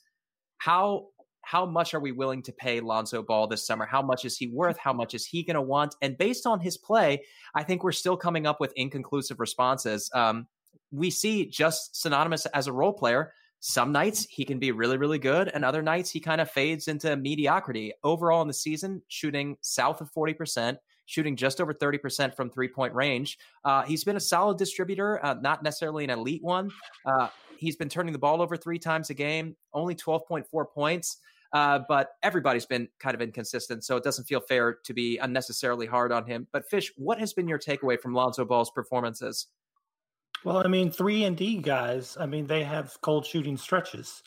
[0.60, 1.08] how
[1.43, 3.86] how much are we willing to pay Lonzo Ball this summer?
[3.86, 4.77] How much is he worth?
[4.77, 5.95] How much is he going to want?
[6.01, 7.23] And based on his play,
[7.56, 10.08] I think we're still coming up with inconclusive responses.
[10.13, 10.45] Um,
[10.91, 15.19] we see just synonymous as a role player some nights he can be really, really
[15.19, 17.93] good, and other nights he kind of fades into mediocrity.
[18.04, 22.93] Overall in the season, shooting south of 40%, shooting just over 30% from three point
[22.95, 23.38] range.
[23.63, 26.71] Uh, he's been a solid distributor, uh, not necessarily an elite one.
[27.06, 27.28] Uh,
[27.60, 30.43] he's been turning the ball over three times a game, only 12.4
[30.74, 31.17] points.
[31.54, 35.86] Uh, but everybody's been kind of inconsistent, so it doesn't feel fair to be unnecessarily
[35.86, 36.47] hard on him.
[36.52, 39.47] But Fish, what has been your takeaway from Lonzo Ball's performances?
[40.43, 42.17] Well, I mean, three and D guys.
[42.19, 44.23] I mean, they have cold shooting stretches,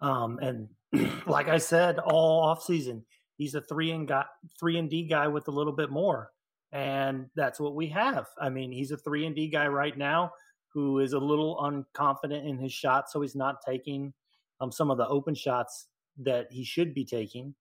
[0.00, 0.68] um, and
[1.26, 3.04] like I said, all off season,
[3.36, 6.30] he's a three and got three and D guy with a little bit more,
[6.72, 8.28] and that's what we have.
[8.40, 10.32] I mean, he's a three and D guy right now
[10.72, 14.14] who is a little unconfident in his shot, so he's not taking
[14.60, 15.88] um, some of the open shots
[16.18, 17.54] that he should be taking.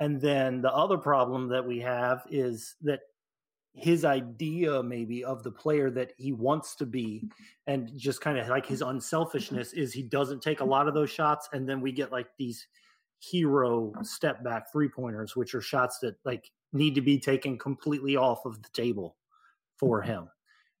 [0.00, 3.00] And then the other problem that we have is that
[3.72, 7.72] his idea maybe of the player that he wants to be mm-hmm.
[7.72, 8.88] and just kind of like his mm-hmm.
[8.88, 8.96] Mm-hmm.
[8.96, 12.28] unselfishness is he doesn't take a lot of those shots and then we get like
[12.38, 12.66] these
[13.20, 18.16] hero step back three pointers which are shots that like need to be taken completely
[18.16, 19.16] off of the table
[19.78, 20.28] for him.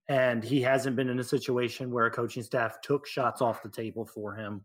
[0.08, 3.68] And he hasn't been in a situation where a coaching staff took shots off the
[3.68, 4.64] table for him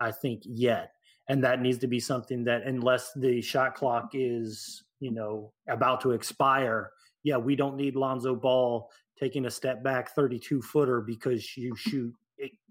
[0.00, 0.92] i think yet.
[1.28, 6.00] And that needs to be something that unless the shot clock is you know about
[6.02, 6.90] to expire
[7.22, 12.14] yeah, we don't need Lonzo Ball taking a step back 32 footer because you shoot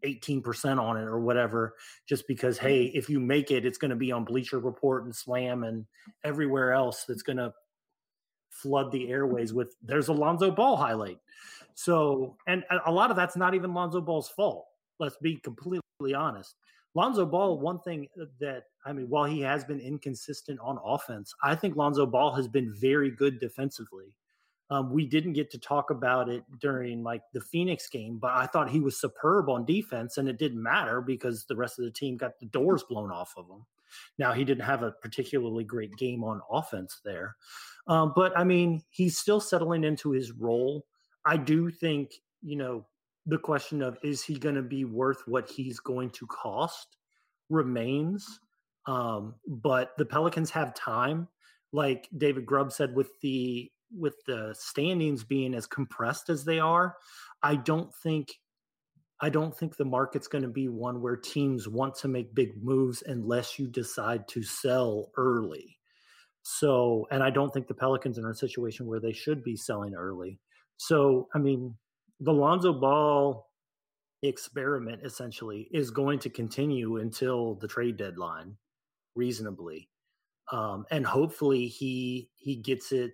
[0.04, 1.76] 18% on it or whatever,
[2.08, 2.98] just because, hey, mm-hmm.
[2.98, 5.86] if you make it, it's going to be on Bleacher Report and Slam and
[6.24, 7.54] everywhere else that's going to
[8.50, 11.20] flood the airways with there's a Lonzo Ball highlight.
[11.74, 14.66] So, and a lot of that's not even Lonzo Ball's fault.
[15.00, 16.56] Let's be completely honest.
[16.94, 18.08] Lonzo Ball, one thing
[18.40, 22.48] that I mean, while he has been inconsistent on offense, I think Lonzo Ball has
[22.48, 24.16] been very good defensively.
[24.72, 28.46] Um, we didn't get to talk about it during like the Phoenix game, but I
[28.46, 31.92] thought he was superb on defense, and it didn't matter because the rest of the
[31.92, 33.66] team got the doors blown off of him.
[34.18, 37.36] Now he didn't have a particularly great game on offense there,
[37.88, 40.86] um, but I mean he's still settling into his role.
[41.26, 42.86] I do think you know
[43.26, 46.96] the question of is he going to be worth what he's going to cost
[47.50, 48.40] remains.
[48.88, 51.28] Um, but the Pelicans have time,
[51.74, 56.96] like David Grubb said with the with the standings being as compressed as they are,
[57.44, 58.34] I don't think
[59.24, 62.62] I don't think the market's going to be one where teams want to make big
[62.64, 65.78] moves unless you decide to sell early.
[66.42, 69.56] So, and I don't think the Pelicans are in a situation where they should be
[69.56, 70.40] selling early.
[70.78, 71.76] So, I mean,
[72.20, 73.48] the Lonzo Ball
[74.24, 78.58] experiment essentially is going to continue until the trade deadline
[79.16, 79.88] reasonably.
[80.52, 83.14] Um, and hopefully he he gets it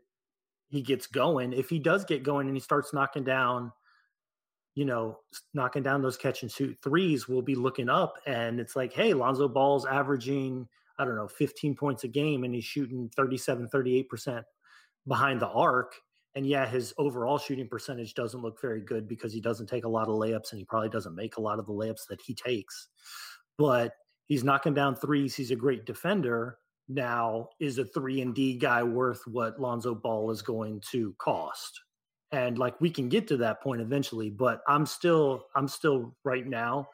[0.69, 3.71] he gets going, if he does get going and he starts knocking down,
[4.75, 5.19] you know,
[5.53, 9.13] knocking down those catch and shoot threes, we'll be looking up and it's like, hey,
[9.13, 10.67] Lonzo Ball's averaging,
[10.99, 14.43] I don't know, 15 points a game and he's shooting 37, 38%
[15.07, 15.95] behind the arc.
[16.35, 19.89] And yeah, his overall shooting percentage doesn't look very good because he doesn't take a
[19.89, 22.35] lot of layups and he probably doesn't make a lot of the layups that he
[22.35, 22.89] takes.
[23.57, 23.93] But
[24.25, 25.35] he's knocking down threes.
[25.35, 26.59] He's a great defender.
[26.89, 31.81] Now, is a three and D guy worth what Lonzo Ball is going to cost?
[32.31, 36.45] And like we can get to that point eventually, but I'm still I'm still right
[36.45, 36.87] now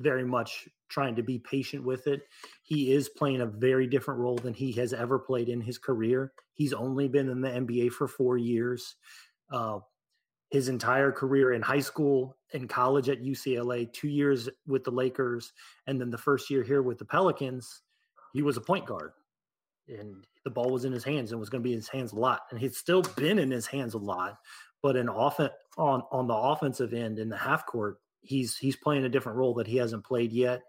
[0.00, 2.22] very much trying to be patient with it.
[2.62, 6.32] He is playing a very different role than he has ever played in his career.
[6.52, 8.96] He's only been in the NBA for four years.
[9.50, 9.78] Uh,
[10.50, 15.52] his entire career in high school and college at UCLA, two years with the Lakers,
[15.86, 17.82] and then the first year here with the Pelicans,
[18.32, 19.12] he was a point guard.
[19.88, 22.12] And the ball was in his hands and was going to be in his hands
[22.12, 22.42] a lot.
[22.50, 24.38] And he's still been in his hands a lot.
[24.82, 29.04] But in offen- on on the offensive end in the half court, he's he's playing
[29.04, 30.62] a different role that he hasn't played yet.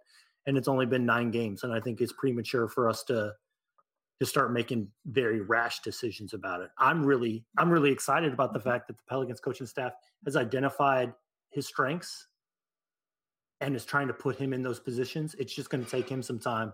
[0.46, 1.63] And it's only been nine games.
[1.63, 3.34] And I think it's premature for us to
[4.20, 6.70] to start making very rash decisions about it.
[6.78, 8.70] I'm really I'm really excited about the mm-hmm.
[8.70, 9.93] fact that the Pelicans coaching staff
[10.26, 11.13] has identified
[11.52, 12.28] his strengths
[13.62, 15.36] and is trying to put him in those positions.
[15.39, 16.74] It's just going to take him some time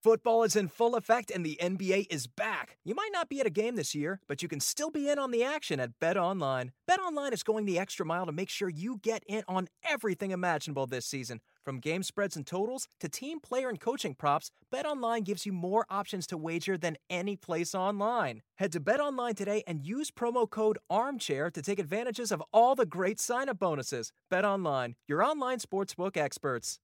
[0.00, 2.78] Football is in full effect and the NBA is back.
[2.84, 5.18] You might not be at a game this year, but you can still be in
[5.18, 6.70] on the action at BetOnline.
[6.86, 10.30] Bet Online is going the extra mile to make sure you get in on everything
[10.30, 11.40] imaginable this season.
[11.64, 15.84] From game spreads and totals to team player and coaching props, BetOnline gives you more
[15.90, 18.42] options to wager than any place online.
[18.58, 22.86] Head to BetOnline today and use promo code ARMCHAIR to take advantages of all the
[22.86, 24.12] great sign-up bonuses.
[24.32, 26.78] BetOnline, your online sportsbook experts.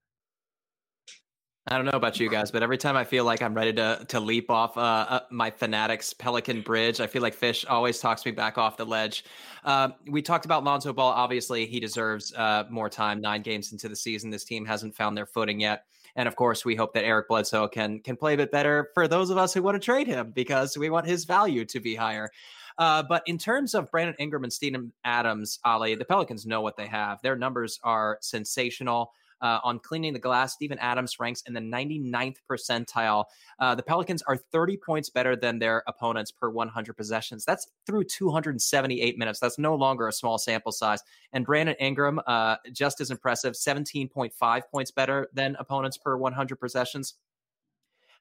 [1.67, 4.05] I don't know about you guys, but every time I feel like I'm ready to
[4.09, 8.27] to leap off uh, uh, my Fanatics Pelican Bridge, I feel like Fish always talks
[8.27, 9.25] me back off the ledge.
[9.65, 11.11] Uh, we talked about Lonzo Ball.
[11.13, 13.19] Obviously, he deserves uh, more time.
[13.19, 15.85] Nine games into the season, this team hasn't found their footing yet.
[16.17, 19.09] And of course, we hope that Eric Bledsoe can can play a bit better for
[19.09, 21.95] those of us who want to trade him because we want his value to be
[21.95, 22.29] higher.
[22.77, 26.77] Uh, but in terms of Brandon Ingram and Steven Adams, Ali, the Pelicans know what
[26.77, 27.23] they have.
[27.23, 29.13] Their numbers are sensational.
[29.45, 33.27] Uh, on cleaning the glass, Steven Adams ranks in the 99th percentile.
[33.59, 37.45] Uh, the Pelicans are 30 points better than their opponents per 100 possessions.
[37.45, 39.41] That's through 278 minutes.
[39.41, 41.01] That's no longer a small sample size.
[41.35, 47.15] And Brandon Ingram, uh, just as impressive, 17.5 points better than opponents per 100 possessions.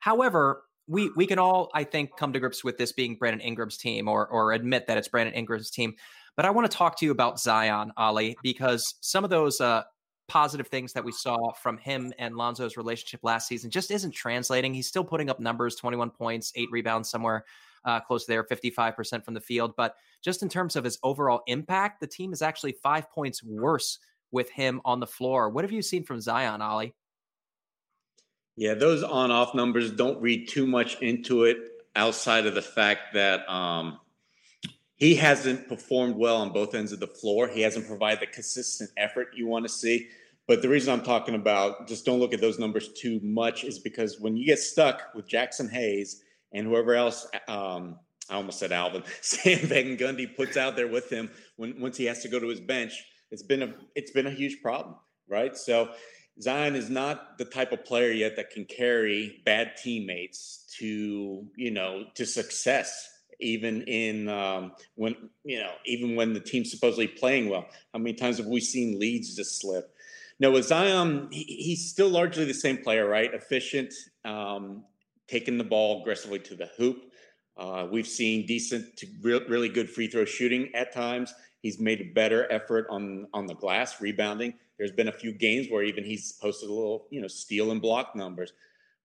[0.02, 3.78] However, we we can all, I think, come to grips with this being Brandon Ingram's
[3.78, 5.96] team, or or admit that it's Brandon Ingram's team.
[6.36, 9.84] But I want to talk to you about Zion Ali because some of those uh,
[10.28, 14.74] positive things that we saw from him and Lonzo's relationship last season just isn't translating.
[14.74, 17.46] He's still putting up numbers 21 points, eight rebounds, somewhere
[17.86, 19.74] uh, close there, 55% from the field.
[19.76, 24.00] But just in terms of his overall impact, the team is actually five points worse
[24.32, 25.50] with him on the floor.
[25.50, 26.96] What have you seen from Zion, Ollie?
[28.56, 31.58] Yeah, those on off numbers don't read too much into it
[31.96, 34.00] outside of the fact that um,
[35.04, 37.50] he hasn't performed well on both ends of the floor.
[37.50, 40.08] He hasn't provided the consistent effort you want to see.
[40.48, 43.80] But the reason I'm talking about just don't look at those numbers too much is
[43.80, 48.72] because when you get stuck with Jaxson Hayes and whoever else, um, I almost said
[48.72, 52.40] Alvin, Stan Van Gundy puts out there with him when once he has to go
[52.40, 52.94] to his bench,
[53.30, 54.96] it's been a it's been a huge problem,
[55.28, 55.58] right?
[55.58, 55.90] So
[56.40, 61.72] Zion is not the type of player yet that can carry bad teammates to you
[61.72, 63.10] know to success
[63.44, 67.68] even in um, when you know even when the team's supposedly playing well.
[67.94, 69.94] How many times have we seen leads just slip?
[70.40, 73.34] No, with Zion, he, he's still largely the same player, right?
[73.34, 73.94] Efficient,
[74.26, 74.84] um,
[75.28, 77.12] taking the ball aggressively to the hoop.
[77.56, 81.34] Uh, we've seen decent to re- really good free throw shooting at times.
[81.62, 84.56] He's made a better effort on on the glass, rebounding.
[84.78, 87.82] There's been a few games where even he's posted a little, you know, steal and
[87.82, 88.54] block numbers.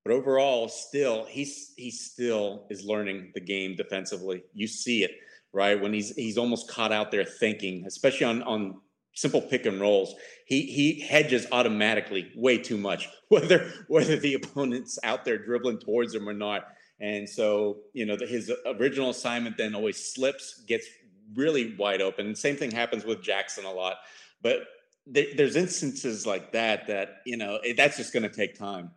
[0.08, 4.42] But overall, still, he's he still is learning the game defensively.
[4.54, 5.10] You see it,
[5.52, 5.78] right?
[5.78, 8.80] When he's he's almost caught out there thinking, especially on on
[9.14, 10.14] simple pick and rolls.
[10.46, 16.14] He he hedges automatically way too much, whether whether the opponent's out there dribbling towards
[16.14, 16.68] him or not.
[17.00, 20.86] And so, you know, the, his original assignment then always slips, gets
[21.34, 22.34] really wide open.
[22.34, 23.98] same thing happens with Jaxson a lot.
[24.40, 24.60] But
[25.06, 28.90] there's instances like that that you know it, that's just going to take time.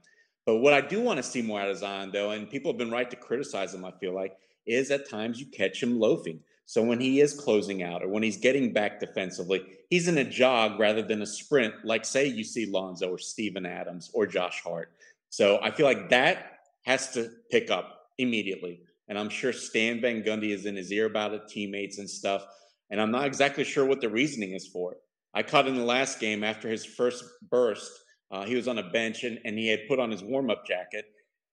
[0.46, 2.78] But what I do want to see more out of Zion, though, and people have
[2.78, 6.40] been right to criticize him, I feel like, is at times you catch him loafing.
[6.66, 10.24] So when he is closing out or when he's getting back defensively, he's in a
[10.24, 14.62] jog rather than a sprint, like say you see Lonzo or Steven Adams or Josh
[14.64, 14.92] Hart.
[15.30, 18.82] So I feel like that has to pick up immediately.
[19.08, 22.46] And I'm sure Stan Van Gundy is in his ear about it, teammates and stuff.
[22.90, 25.02] And I'm not exactly sure what the reasoning is for it.
[25.34, 27.92] I caught in the last game after his first burst,
[28.32, 30.66] uh, he was on a bench and, and he had put on his warm up
[30.66, 31.06] jacket.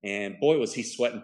[0.04, 1.22] And boy, was he sweating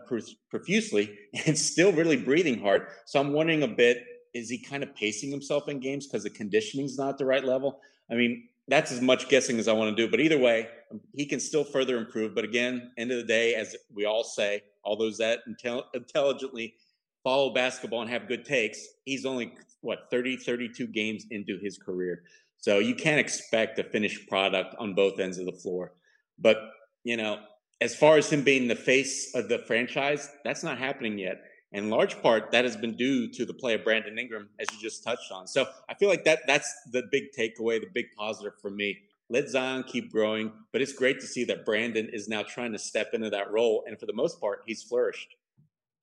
[0.51, 2.89] profusely and still really breathing hard.
[3.07, 6.31] So I'm wondering a bit is he kind of pacing himself in games because the
[6.31, 7.81] conditioning's not the right level?
[8.11, 10.11] I mean, that's as much guessing as I want to do.
[10.11, 12.35] But either way, um, he can still further improve.
[12.35, 16.75] But again, end of the day, as we all say, all those that intel- intelligently
[17.23, 22.25] follow basketball and have good takes, he's only, what, 30, 32 games into his career.
[22.65, 25.93] So you can't expect a finished product on both ends of the floor.
[26.39, 26.57] But,
[27.03, 27.41] you know,
[27.83, 31.43] as far as him being the face of the franchise, that's not happening yet.
[31.73, 34.81] In large part, that has been due to the play of Brandon Ingram, as you
[34.81, 35.47] just touched on.
[35.47, 38.97] So I feel like that that's the big takeaway, the big positive for me.
[39.29, 42.79] Let Zion keep growing, but it's great to see that Brandon is now trying to
[42.79, 45.37] step into that role, and for the most part, he's flourished.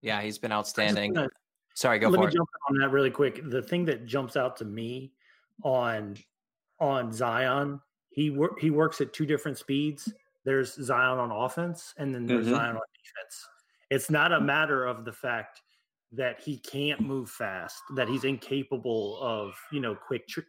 [0.04, 1.14] Yeah, he's been outstanding.
[1.14, 1.30] Gonna,
[1.74, 3.42] Sorry, go let for me jump on that really quick.
[3.50, 5.14] The thing that jumps out to me
[5.64, 6.18] on
[6.82, 7.80] on Zion.
[8.10, 10.12] He wor- he works at two different speeds.
[10.44, 12.56] There's Zion on offense, and then there's mm-hmm.
[12.56, 13.48] Zion on defense.
[13.90, 15.62] It's not a matter of the fact
[16.12, 20.42] that he can't move fast, that he's incapable of you know quick tr-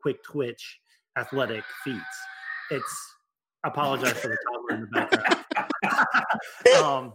[0.00, 0.80] quick twitch
[1.16, 2.02] athletic feats.
[2.70, 3.14] It's
[3.64, 6.82] apologize for the toddler in the background.
[6.82, 7.12] um,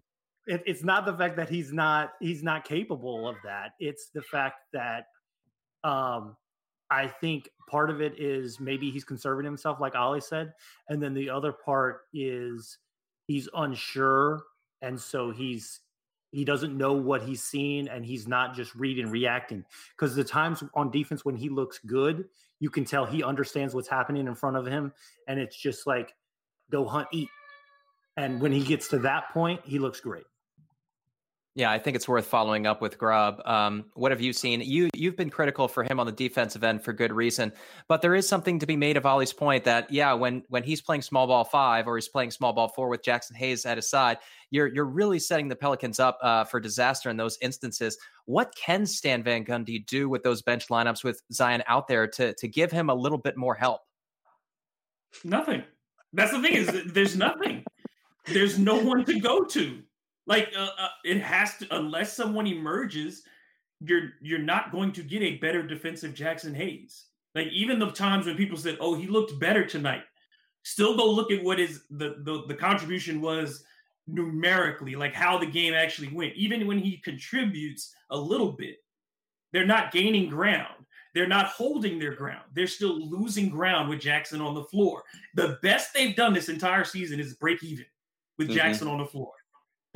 [0.48, 3.72] it, it's not the fact that he's not he's not capable of that.
[3.80, 5.06] It's the fact that
[5.84, 6.38] um,
[6.92, 10.54] I think part of it is maybe he's conserving himself, like Ollie said,
[10.88, 12.78] and then the other part is
[13.28, 14.42] he's unsure,
[14.82, 15.82] and so he's
[16.32, 19.66] he doesn't know what he's seen, and he's not just reading, reacting.
[19.98, 22.26] Because the times on defense when he looks good,
[22.60, 24.94] you can tell he understands what's happening in front of him,
[25.28, 26.14] and it's just like
[26.72, 27.30] go hunt, eat.
[28.18, 30.26] And when he gets to that point, he looks great.
[31.60, 33.42] Yeah, I think it's worth following up with Grubb.
[33.44, 34.62] Um, what have you seen?
[34.62, 37.52] You you've been critical for him on the defensive end for good reason,
[37.90, 40.80] but there is something to be made of Ollie's point that yeah, when when he's
[40.80, 43.90] playing small ball five or he's playing small ball four with Jaxson Hayes at his
[43.90, 44.20] side,
[44.52, 47.98] you're you're really setting the Pelicans up uh, for disaster in those instances.
[48.24, 52.34] What can Stan Van Gundy do with those bench lineups with Zion out there to
[52.36, 53.82] to give him a little bit more help?
[55.26, 55.64] Nothing.
[56.14, 57.66] That's the thing is there's nothing.
[58.28, 59.84] There's no one to go to.
[60.30, 63.24] Like uh, uh, it has to, unless someone emerges,
[63.82, 67.06] you're you're not going to get a better defensive Jaxson Hayes.
[67.34, 70.04] Like even the times when people said, "Oh, he looked better tonight,"
[70.62, 73.64] still go look at what is the the, the contribution was
[74.06, 76.36] numerically, like how the game actually went.
[76.36, 78.78] Even when he contributes a little bit,
[79.52, 80.86] they're not gaining ground.
[81.16, 82.44] They're not holding their ground.
[82.54, 85.02] They're still losing ground with Jaxson on the floor.
[85.34, 87.86] The best they've done this entire season is break even
[88.38, 88.60] with mm-hmm.
[88.60, 89.32] Jaxson on the floor.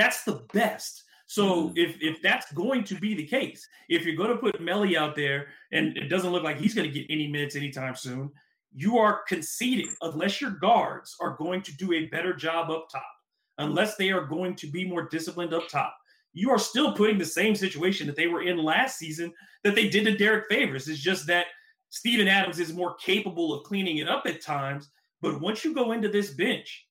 [0.04, 1.04] That's the best.
[1.28, 1.78] So mm-hmm.
[1.78, 5.16] if if that's going to be the case, if you're going to put Melli out
[5.16, 8.30] there and it doesn't look like he's going to get any minutes anytime soon,
[8.74, 13.14] you are conceding unless your guards are going to do a better job up top,
[13.60, 15.96] unless they are going to be more disciplined up top.
[16.34, 19.32] You are still putting the same situation that they were in last season
[19.64, 20.90] that they did to Derrick Favors.
[20.90, 21.46] It's just that
[21.92, 24.90] Steven Adams is more capable of cleaning it up at times.
[25.22, 26.88] But once you go into this bench,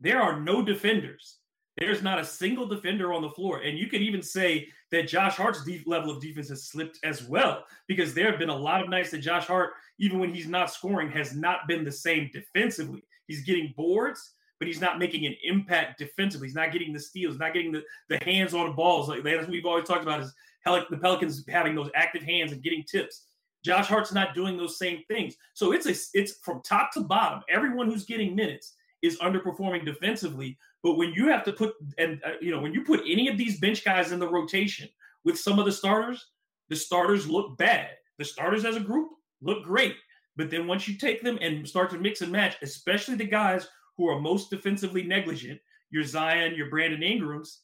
[0.00, 1.40] there are no defenders.
[1.76, 3.60] There's not a single defender on the floor.
[3.60, 7.64] And you could even say that Josh Hart's level of defense has slipped as well,
[7.88, 10.70] because there have been a lot of nights that Josh Hart, even when he's not
[10.70, 13.02] scoring, has not been the same defensively.
[13.26, 16.46] He's getting boards, but he's not making an impact defensively.
[16.46, 19.08] He's not getting the steals, not getting the, the hands on balls.
[19.08, 20.32] Like that's what we've always talked about is
[20.64, 23.26] the Pelicans having those active hands and getting tips.
[23.64, 25.36] Josh Hart's not doing those same things.
[25.54, 27.42] So it's a it's from top to bottom.
[27.48, 28.74] Everyone who's getting minutes
[29.04, 30.56] is underperforming defensively.
[30.82, 33.36] But when you have to put and uh, you know when you put any of
[33.36, 34.88] these bench guys in the rotation
[35.24, 36.26] with some of the starters,
[36.70, 37.90] the starters look bad.
[38.18, 39.10] The starters as a group
[39.42, 39.96] look great,
[40.36, 43.68] but then once you take them and start to mix and match, especially the guys
[43.96, 47.60] who are most defensively negligent, your Zion, your Brandon Ingrams,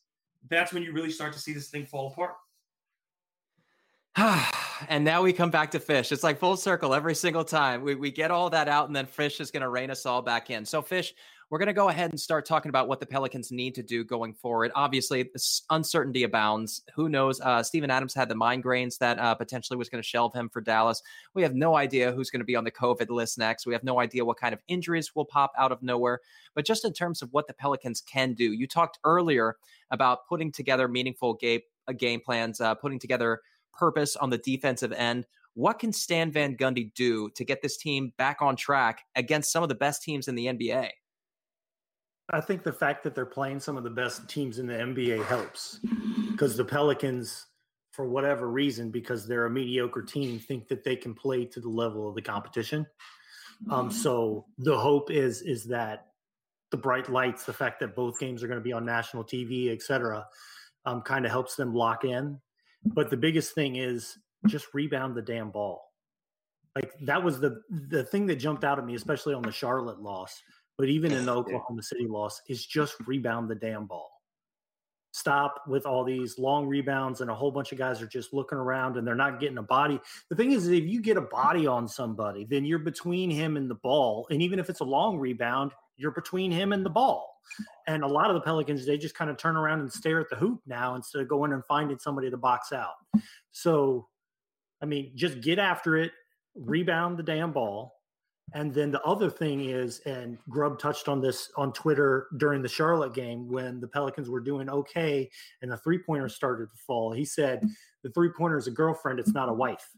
[0.48, 2.34] that's when you really start to see this thing fall apart.
[4.88, 6.10] and now we come back to fish.
[6.10, 7.82] It's like full circle every single time.
[7.82, 10.20] We, we get all that out, and then fish is going to rein us all
[10.20, 10.64] back in.
[10.64, 11.14] So, fish,
[11.48, 14.04] we're going to go ahead and start talking about what the Pelicans need to do
[14.04, 14.72] going forward.
[14.74, 15.30] Obviously,
[15.70, 16.82] uncertainty abounds.
[16.94, 17.40] Who knows?
[17.40, 20.60] Uh, Steven Adams had the migraines that uh, potentially was going to shelve him for
[20.60, 21.02] Dallas.
[21.34, 23.66] We have no idea who's going to be on the COVID list next.
[23.66, 26.20] We have no idea what kind of injuries will pop out of nowhere.
[26.54, 29.56] But just in terms of what the Pelicans can do, you talked earlier
[29.90, 33.40] about putting together meaningful game, uh, game plans, uh, putting together
[33.72, 35.26] purpose on the defensive end.
[35.54, 39.62] What can Stan Van Gundy do to get this team back on track against some
[39.62, 40.90] of the best teams in the NBA?
[42.32, 45.24] I think the fact that they're playing some of the best teams in the NBA
[45.24, 45.80] helps
[46.30, 47.46] because the Pelicans,
[47.90, 51.68] for whatever reason, because they're a mediocre team, think that they can play to the
[51.68, 52.86] level of the competition.
[53.70, 53.98] Um, mm-hmm.
[53.98, 56.06] so the hope is is that
[56.70, 59.72] the bright lights, the fact that both games are going to be on national TV,
[59.72, 60.26] et cetera,
[60.86, 62.38] um, kind of helps them lock in.
[62.84, 64.16] But the biggest thing is
[64.46, 65.82] just rebound the damn ball.
[66.74, 67.60] Like that was the
[67.90, 70.40] the thing that jumped out at me, especially on the Charlotte loss,
[70.78, 74.10] but even in the Oklahoma City loss, is just rebound the damn ball.
[75.12, 78.58] Stop with all these long rebounds, and a whole bunch of guys are just looking
[78.58, 79.98] around and they're not getting a body.
[80.28, 83.68] The thing is, if you get a body on somebody, then you're between him and
[83.68, 84.26] the ball.
[84.30, 87.36] And even if it's a long rebound, you're between him and the ball.
[87.88, 90.30] And a lot of the Pelicans, they just kind of turn around and stare at
[90.30, 92.94] the hoop now instead of going and finding somebody to box out.
[93.50, 94.06] So,
[94.80, 96.12] I mean, just get after it,
[96.54, 97.99] rebound the damn ball.
[98.52, 102.68] And then the other thing is, and Grubb touched on this on Twitter during the
[102.68, 105.30] Charlotte game when the Pelicans were doing okay
[105.62, 107.12] and the three pointer started to fall.
[107.12, 107.64] He said,
[108.02, 109.88] The three pointer is a girlfriend, it's not a wife.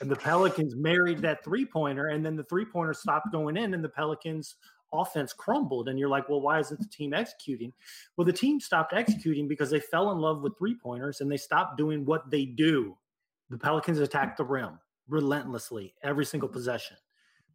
[0.00, 3.74] And the Pelicans married that three pointer, and then the three pointer stopped going in,
[3.74, 4.56] and the Pelicans
[4.92, 7.70] offense crumbled and you're like well why isn't the team executing
[8.16, 11.36] well the team stopped executing because they fell in love with three pointers and they
[11.36, 12.96] stopped doing what they do
[13.50, 16.96] the pelicans attacked the rim relentlessly every single possession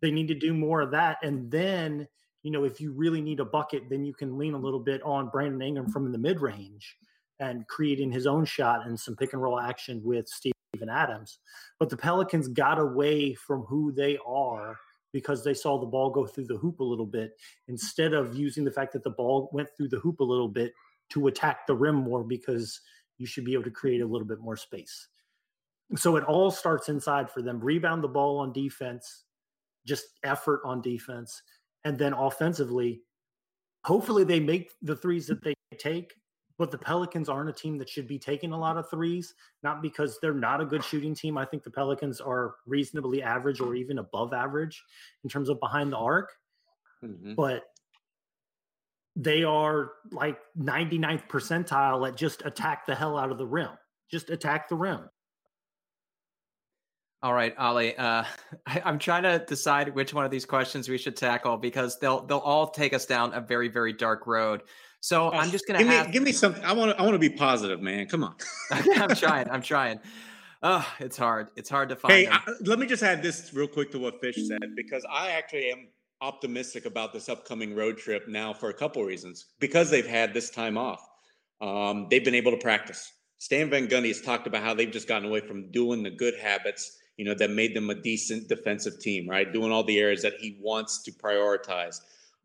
[0.03, 2.05] they need to do more of that and then
[2.43, 5.01] you know if you really need a bucket then you can lean a little bit
[5.03, 6.97] on brandon ingram from the mid range
[7.39, 11.39] and creating his own shot and some pick and roll action with steven adams
[11.79, 14.77] but the pelicans got away from who they are
[15.13, 17.31] because they saw the ball go through the hoop a little bit
[17.69, 20.73] instead of using the fact that the ball went through the hoop a little bit
[21.09, 22.81] to attack the rim more because
[23.19, 25.07] you should be able to create a little bit more space.
[25.95, 27.59] So it all starts inside for them.
[27.59, 29.25] Rebound the ball on defense,
[29.85, 31.41] just effort on defense.
[31.83, 33.01] And then offensively,
[33.83, 36.13] hopefully they make the threes that they take
[36.59, 39.81] but the Pelicans aren't a team that should be taking a lot of threes, not
[39.81, 41.37] because they're not a good shooting team.
[41.37, 44.83] I think the Pelicans are reasonably average or even above average
[45.23, 46.31] in terms of behind the arc.
[47.03, 47.33] Mm-hmm.
[47.33, 47.63] But
[49.15, 53.71] they are like 99th percentile at just attack the hell out of the rim.
[54.11, 55.09] Just attack the rim.
[57.23, 57.95] All right, Ali.
[57.95, 58.25] Uh,
[58.67, 62.25] I, am trying to decide which one of these questions we should tackle because they'll
[62.25, 64.61] they'll all take us down a very very dark road.
[64.99, 66.07] So I'm just gonna give have...
[66.07, 66.63] me give me something.
[66.63, 68.07] I want to I want to be positive, man.
[68.07, 68.35] Come on.
[68.71, 69.49] I'm trying.
[69.49, 69.99] I'm trying.
[70.61, 71.49] Oh, it's hard.
[71.55, 72.13] It's hard to find.
[72.13, 75.31] Hey, I, let me just add this real quick to what Fish said because I
[75.31, 75.87] actually am
[76.21, 79.47] optimistic about this upcoming road trip now for a couple reasons.
[79.59, 81.05] Because they've had this time off,
[81.61, 83.11] um, they've been able to practice.
[83.39, 86.35] Stan Van Gundy has talked about how they've just gotten away from doing the good
[86.41, 89.51] habits, you know, that made them a decent defensive team, right?
[89.51, 92.01] Doing all the areas that he wants to prioritize.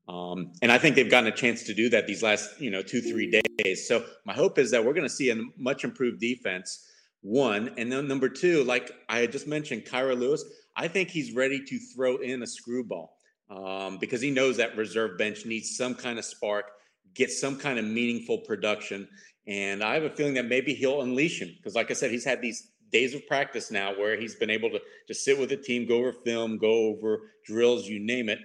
[0.09, 2.83] Um, and I think they've gotten a chance to do that these last, you know,
[2.83, 3.87] two, three days.
[3.87, 6.91] So my hope is that we're going to see a much improved defense,
[7.21, 7.75] one.
[7.77, 10.45] And then number two, like I just mentioned, Kira Lewis,
[10.77, 13.19] I think he's ready to throw in a screwball
[13.51, 16.71] um, because he knows that reserve bench needs some kind of spark,
[17.15, 19.09] get some kind of meaningful production.
[19.47, 22.25] And I have a feeling that maybe he'll unleash him because, like I said, he's
[22.25, 25.57] had these days of practice now where he's been able to just sit with the
[25.57, 28.41] team, go over film, go over drills, you name it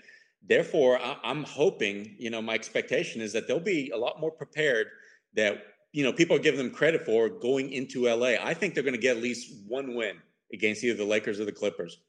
[0.48, 4.32] therefore, I, am hoping, you know, my expectation is that they'll be a lot more
[4.32, 4.88] prepared
[5.36, 8.36] that, you know, people give them credit for going into LA.
[8.42, 10.18] I think they're going to get at least one win
[10.52, 12.00] against either the Lakers or the Clippers.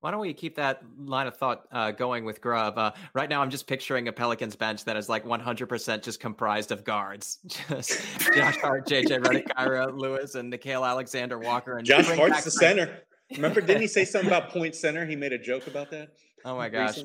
[0.00, 2.78] Why don't we keep that line of thought uh, going with Grubb?
[2.78, 6.72] Uh, right now, I'm just picturing a Pelicans bench that is like 100% just comprised
[6.72, 7.38] of guards.
[7.68, 8.00] Just
[8.34, 11.76] Josh Hart, JJ Redick, Kira Lewis, and Nickeil Alexander Walker.
[11.76, 13.02] And Josh Hart's the center.
[13.32, 15.04] Remember, didn't he say something about point center?
[15.06, 16.08] He made a joke about that.
[16.44, 16.98] Oh my gosh.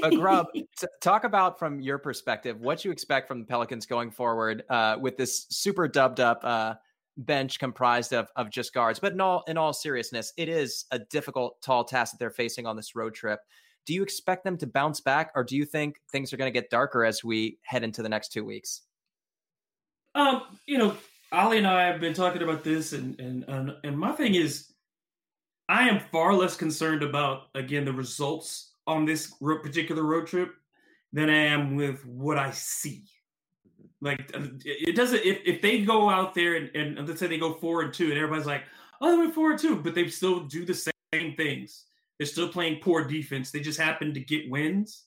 [0.00, 4.10] but Grubb, t- talk about from your perspective what you expect from the Pelicans going
[4.10, 6.74] forward uh, with this super dubbed up uh,
[7.18, 8.98] bench comprised of of just guards.
[8.98, 12.66] But in all in all seriousness, it is a difficult, tall task that they're facing
[12.66, 13.40] on this road trip.
[13.84, 16.58] Do you expect them to bounce back, or do you think things are going to
[16.58, 18.82] get darker as we head into the next two weeks?
[20.14, 20.96] Um, you know,
[21.32, 24.72] Ali and I have been talking about this, and and and, and my thing is
[25.68, 30.54] I am far less concerned about again the results on this particular road trip
[31.12, 33.04] than I am with what I see.
[34.00, 37.38] Like uh, it doesn't if, if they go out there and, and let's say they
[37.38, 38.62] go four and two and everybody's like,
[39.00, 41.84] oh, they went four and two, but they still do the same things.
[42.18, 43.50] They're still playing poor defense.
[43.50, 45.04] They just happen to get wins.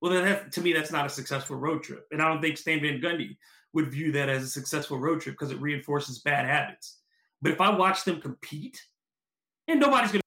[0.00, 2.06] Well, then to me, that's not a successful road trip.
[2.10, 3.36] And I don't think Stan Van Gundy
[3.72, 6.98] would view that as a successful road trip because it reinforces bad habits.
[7.40, 8.80] But if I watch them compete,
[9.68, 10.22] and nobody's going to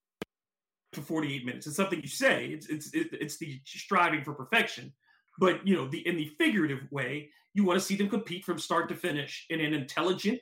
[0.96, 1.68] for 48 minutes.
[1.68, 2.48] It's something you say.
[2.48, 4.94] It's it's it's the striving for perfection.
[5.40, 8.60] But you know, the in the figurative way, you want to see them compete from
[8.60, 10.40] start to finish in an intelligent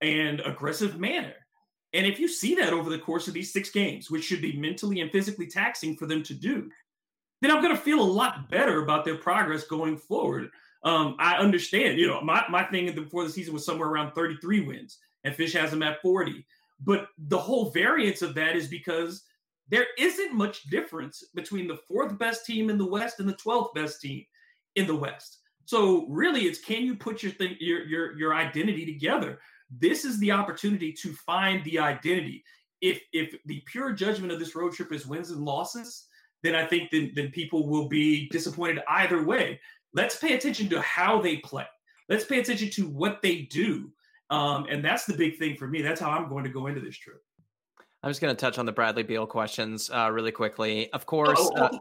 [0.00, 1.34] and aggressive manner.
[1.94, 4.56] And if you see that over the course of these six games, which should be
[4.56, 6.68] mentally and physically taxing for them to do,
[7.40, 10.50] then I'm going to feel a lot better about their progress going forward.
[10.82, 14.60] Um, I understand, you know, my, my thing before the season was somewhere around 33
[14.60, 16.44] wins, and Fish has them at 40.
[16.80, 19.22] But the whole variance of that is because
[19.68, 23.74] there isn't much difference between the fourth best team in the West and the 12th
[23.74, 24.24] best team
[24.76, 25.38] in the West.
[25.64, 29.38] So really, it's can you put your thing, your your your identity together?
[29.70, 32.44] This is the opportunity to find the identity.
[32.82, 36.06] If if the pure judgment of this road trip is wins and losses,
[36.42, 39.58] then I think then, then people will be disappointed either way.
[39.94, 41.66] Let's pay attention to how they play.
[42.10, 43.90] Let's pay attention to what they do.
[44.28, 45.80] Um, and that's the big thing for me.
[45.80, 47.23] That's how I'm going to go into this trip.
[48.04, 50.92] I'm just going to touch on the Bradley Beal questions uh, really quickly.
[50.92, 51.64] Of course, oh, oh.
[51.64, 51.78] Uh,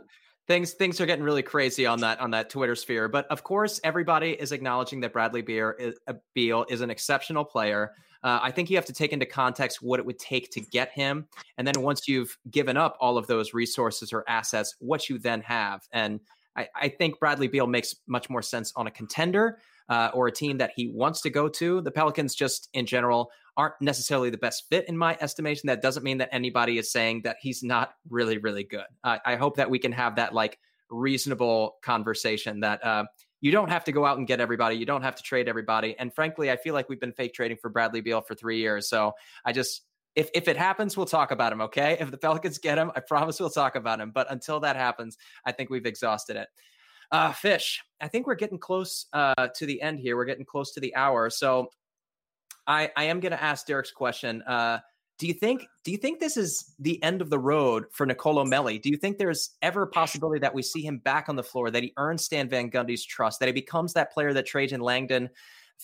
[0.47, 3.09] things things are getting really crazy on that on that Twitter sphere.
[3.09, 7.43] But of course, everybody is acknowledging that Bradley Beal is, uh, Beal is an exceptional
[7.43, 7.91] player.
[8.23, 10.91] Uh, I think you have to take into context what it would take to get
[10.93, 15.19] him, and then once you've given up all of those resources or assets, what you
[15.19, 15.81] then have.
[15.91, 16.21] And
[16.55, 19.57] I, I think Bradley Beal makes much more sense on a contender
[19.89, 21.81] uh, or a team that he wants to go to.
[21.81, 25.67] The Pelicans, just in general, aren't necessarily the best fit in my estimation.
[25.67, 28.85] That doesn't mean that anybody is saying that he's not really, really good.
[29.03, 30.57] I hope that we can have that like
[30.89, 33.05] reasonable conversation that uh,
[33.41, 34.75] you don't have to go out and get everybody.
[34.77, 35.95] You don't have to trade everybody.
[35.99, 38.87] And frankly, I feel like we've been fake trading for Bradley Beal for three years.
[38.87, 39.13] So
[39.43, 39.81] I just,
[40.15, 41.61] if, if it happens, we'll talk about him.
[41.61, 41.97] Okay.
[41.99, 44.11] If the Pelicans get him, I promise we'll talk about him.
[44.11, 46.47] But until that happens, I think we've exhausted it.
[47.13, 50.17] Uh, Fish, I think we're getting close uh, to the end here.
[50.17, 51.29] We're getting close to the hour.
[51.29, 51.69] So
[52.65, 54.41] I, I am going to ask Derek's question.
[54.41, 54.79] Uh,
[55.19, 58.43] do you think do you think this is the end of the road for Nicolo
[58.43, 58.81] Melli?
[58.81, 61.69] Do you think there's ever a possibility that we see him back on the floor,
[61.69, 65.29] that he earns Stan Van Gundy's trust, that he becomes that player that Trajan Langdon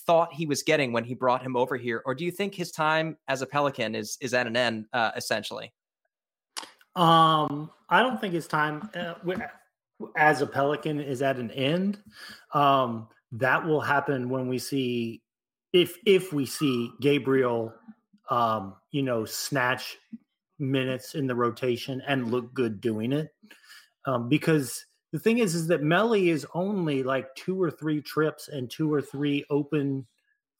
[0.08, 2.72] thought he was getting when he brought him over here, or do you think his
[2.72, 5.72] time as a Pelican is is at an end uh, essentially?
[6.96, 9.14] Um, I don't think his time uh,
[10.16, 12.00] as a Pelican is at an end.
[12.54, 15.22] Um, that will happen when we see
[15.74, 17.74] if if we see Gabriel,
[18.30, 19.97] um, you know, snatch
[20.58, 23.30] minutes in the rotation and look good doing it,
[24.06, 28.47] um, because the thing is, is that Melli is only like two or three trips
[28.47, 30.06] and two or three open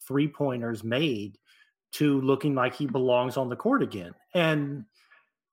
[0.07, 1.37] three pointers made
[1.91, 4.13] to looking like he belongs on the court again.
[4.33, 4.85] And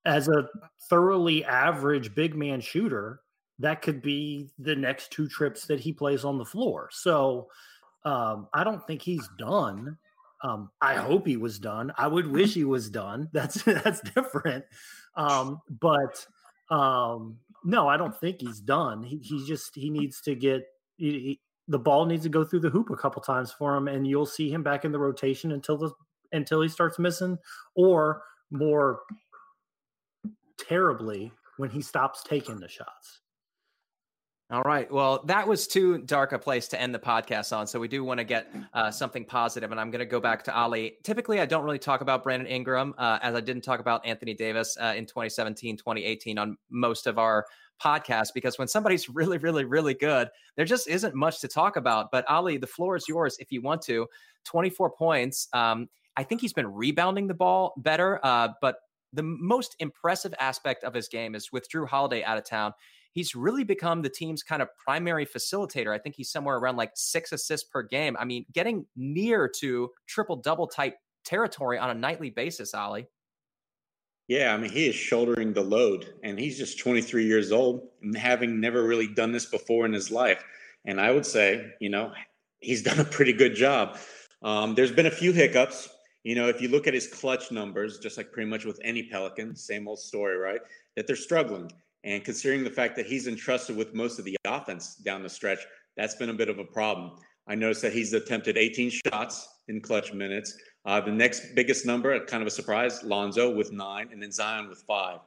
[0.05, 0.49] as a
[0.89, 3.20] thoroughly average big man shooter,
[3.59, 6.89] that could be the next two trips that he plays on the floor.
[6.93, 7.49] So
[8.05, 9.97] um, I don't think he's done.
[10.43, 11.93] Um, I hope he was done.
[11.97, 13.29] I would wish he was done.
[13.33, 14.65] That's that's different.
[15.17, 16.27] Um, but
[16.71, 19.03] um, no, I don't think he's done.
[19.03, 20.65] He, he just he needs to get
[20.99, 23.89] he, he, the ball needs to go through the hoop a couple times for him,
[23.89, 25.91] and you'll see him back in the rotation until the
[26.33, 27.39] until he starts missing,
[27.75, 29.01] or more
[30.59, 33.21] terribly when he stops taking the shots.
[34.49, 34.90] All right.
[34.92, 37.66] Well, that was too dark a place to end the podcast on.
[37.66, 40.44] So we do want to get uh, something positive, and I'm going to go back
[40.44, 40.99] to Ali.
[41.03, 44.34] Typically, I don't really talk about Brandon Ingram, uh, as I didn't talk about Anthony
[44.34, 47.44] Davis uh, in 2017, 2018 on most of our
[47.82, 52.12] podcasts, because when somebody's really, really, really good, there just isn't much to talk about.
[52.12, 54.07] But Ali, the floor is yours if you want to.
[54.44, 55.49] 24 points.
[55.55, 58.76] Um, I think he's been rebounding the ball better, uh, but
[59.12, 62.74] the most impressive aspect of his game is with Jrue Holiday out of town
[63.17, 65.91] he's really become the team's kind of primary facilitator.
[65.91, 68.14] I think he's somewhere around like six assists per game.
[68.21, 73.09] I mean, getting near to triple double type territory on a nightly basis, Ali.
[74.29, 78.14] Yeah, I mean, he is shouldering the load, and he's just 23 years old and
[78.14, 80.45] having never really done this before in his life.
[80.85, 82.12] And I would say, you know,
[82.61, 83.97] he's done a pretty good job.
[84.43, 85.89] Um, there's been a few hiccups.
[86.23, 89.05] You know, if you look at his clutch numbers, just like pretty much with any
[89.05, 90.61] Pelican, same old story, right?
[90.97, 91.71] That they're struggling.
[92.07, 95.59] And considering the fact that he's entrusted with most of the offense down the stretch,
[95.97, 97.19] that's been a bit of a problem.
[97.49, 100.57] I noticed that he's attempted 18 shots in clutch minutes.
[100.85, 104.69] Uh, the next biggest number, kind of a surprise, Lonzo with nine, and then Zion
[104.69, 105.19] with five.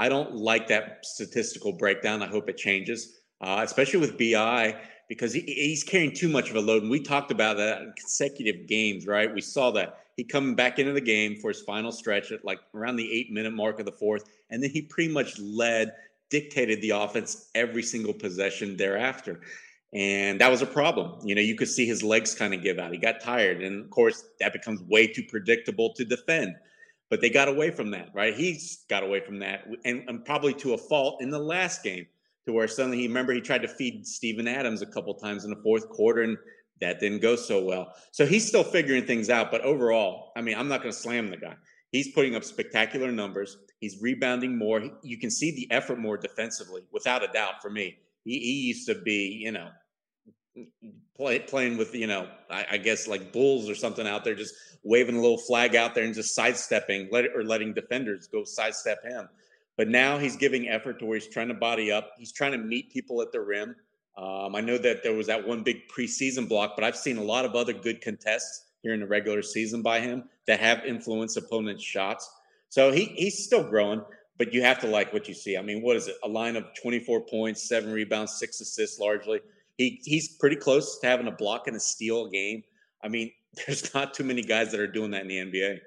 [0.00, 2.20] I don't like that statistical breakdown.
[2.20, 3.18] I hope it changes.
[3.40, 4.76] uh, especially with Bi
[5.08, 6.82] because he, he's carrying too much of a load.
[6.82, 9.32] And we talked about that in consecutive games, right?
[9.32, 12.58] We saw that he coming back into the game for his final stretch at like
[12.74, 15.92] around the eight minute mark of the fourth, and then he pretty much led,
[16.30, 19.40] dictated the offense every single possession thereafter.
[19.94, 21.18] And that was a problem.
[21.26, 22.92] You know, you could see his legs kind of give out.
[22.92, 23.62] He got tired.
[23.62, 26.56] And of course, that becomes way too predictable to defend.
[27.10, 28.34] But they got away from that, right?
[28.34, 32.06] He's got away from that, and, and probably to a fault in the last game,
[32.44, 35.50] to where suddenly he remember he tried to feed Steven Adams a couple times in
[35.50, 36.36] the fourth quarter, and
[36.82, 37.94] that didn't go so well.
[38.12, 39.50] So he's still figuring things out.
[39.50, 41.56] But overall, I mean, I'm not going to slam the guy.
[41.92, 43.56] He's putting up spectacular numbers.
[43.80, 44.82] He's rebounding more.
[45.02, 47.96] You can see the effort more defensively, without a doubt, for me.
[48.24, 49.70] He, he used to be, you know,
[51.16, 54.54] play, playing with, you know, I, I, guess like bulls or something out there, just
[54.82, 59.02] waving a little flag out there and just sidestepping, let or letting defenders go sidestep
[59.04, 59.28] him.
[59.76, 62.12] But now he's giving effort to where he's trying to body up.
[62.18, 63.76] He's trying to meet people at the rim.
[64.16, 67.22] Um, I know that there was that one big preseason block, but I've seen a
[67.22, 71.82] lot of other good contests in the regular season by him that have influenced opponents'
[71.82, 72.30] shots.
[72.68, 74.02] So he he's still growing,
[74.36, 75.56] but you have to like what you see.
[75.56, 76.16] I mean, what is it?
[76.24, 79.40] A line of 24 points, seven rebounds, six assists, largely.
[79.76, 82.62] He he's pretty close to having a block and a steal game.
[83.02, 83.32] I mean,
[83.66, 85.80] there's not too many guys that are doing that in the NBA.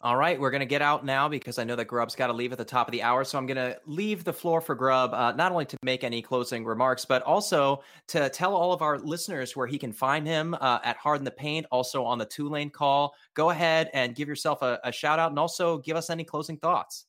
[0.00, 2.32] All right, we're going to get out now because I know that Grubb's got to
[2.32, 3.24] leave at the top of the hour.
[3.24, 6.22] So I'm going to leave the floor for Grub, uh, not only to make any
[6.22, 10.54] closing remarks, but also to tell all of our listeners where he can find him
[10.60, 13.12] uh, at Hard in the Paint, also on the Tulane call.
[13.34, 16.58] Go ahead and give yourself a, a shout out and also give us any closing
[16.58, 17.06] thoughts.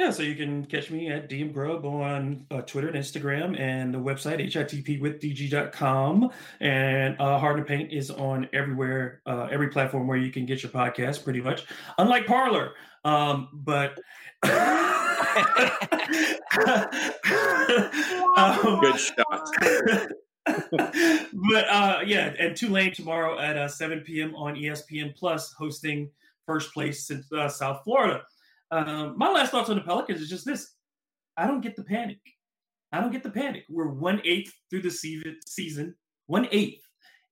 [0.00, 3.92] Yeah, so you can catch me at DM Grubb on uh, Twitter and Instagram and
[3.92, 6.30] the website hitpwithdg.com.
[6.58, 10.62] And uh, Hard to Paint is on everywhere, uh, every platform where you can get
[10.62, 11.66] your podcast, pretty much.
[11.98, 12.72] Unlike Parler.
[13.04, 13.98] um, but.
[14.42, 14.42] um,
[18.80, 19.50] Good shot.
[20.46, 24.34] but uh, yeah, and Tulane tomorrow at uh, 7 p.m.
[24.34, 26.08] on ESPN Plus, hosting
[26.46, 28.22] first place in uh, South Florida.
[28.70, 30.74] Um, my last thoughts on the Pelicans is just this:
[31.36, 32.20] I don't get the panic.
[32.92, 33.64] I don't get the panic.
[33.68, 35.94] We're one eighth through the season,
[36.26, 36.82] one eighth,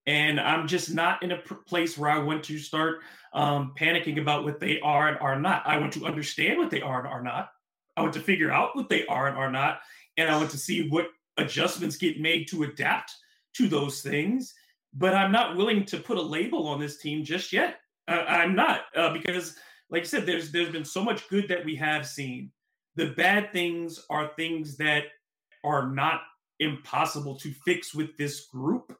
[0.05, 1.37] and I'm just not in a
[1.67, 2.99] place where I want to start
[3.33, 5.63] um, panicking about what they are and are not.
[5.65, 7.49] I want to understand what they are and are not.
[7.97, 9.79] I want to figure out what they are and are not,
[10.17, 13.13] and I want to see what adjustments get made to adapt
[13.55, 14.53] to those things.
[14.93, 17.77] But I'm not willing to put a label on this team just yet.
[18.07, 19.55] Uh, I'm not uh, because
[19.89, 22.51] like I said, there's there's been so much good that we have seen.
[22.95, 25.03] The bad things are things that
[25.63, 26.21] are not
[26.59, 28.95] impossible to fix with this group.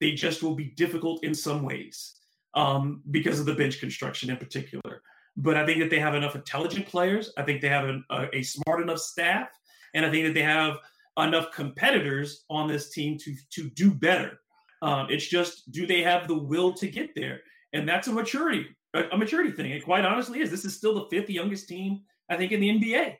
[0.00, 2.16] They just will be difficult in some ways
[2.54, 5.02] um, because of the bench construction in particular.
[5.36, 7.32] But I think that they have enough intelligent players.
[7.36, 9.48] I think they have an, a, a smart enough staff,
[9.94, 10.78] and I think that they have
[11.18, 14.40] enough competitors on this team to to do better.
[14.82, 17.40] Um, it's just do they have the will to get there,
[17.72, 19.72] and that's a maturity a, maturity thing.
[19.72, 20.50] It quite honestly is.
[20.50, 23.16] This is still the fifth youngest team, I think, in the NBA.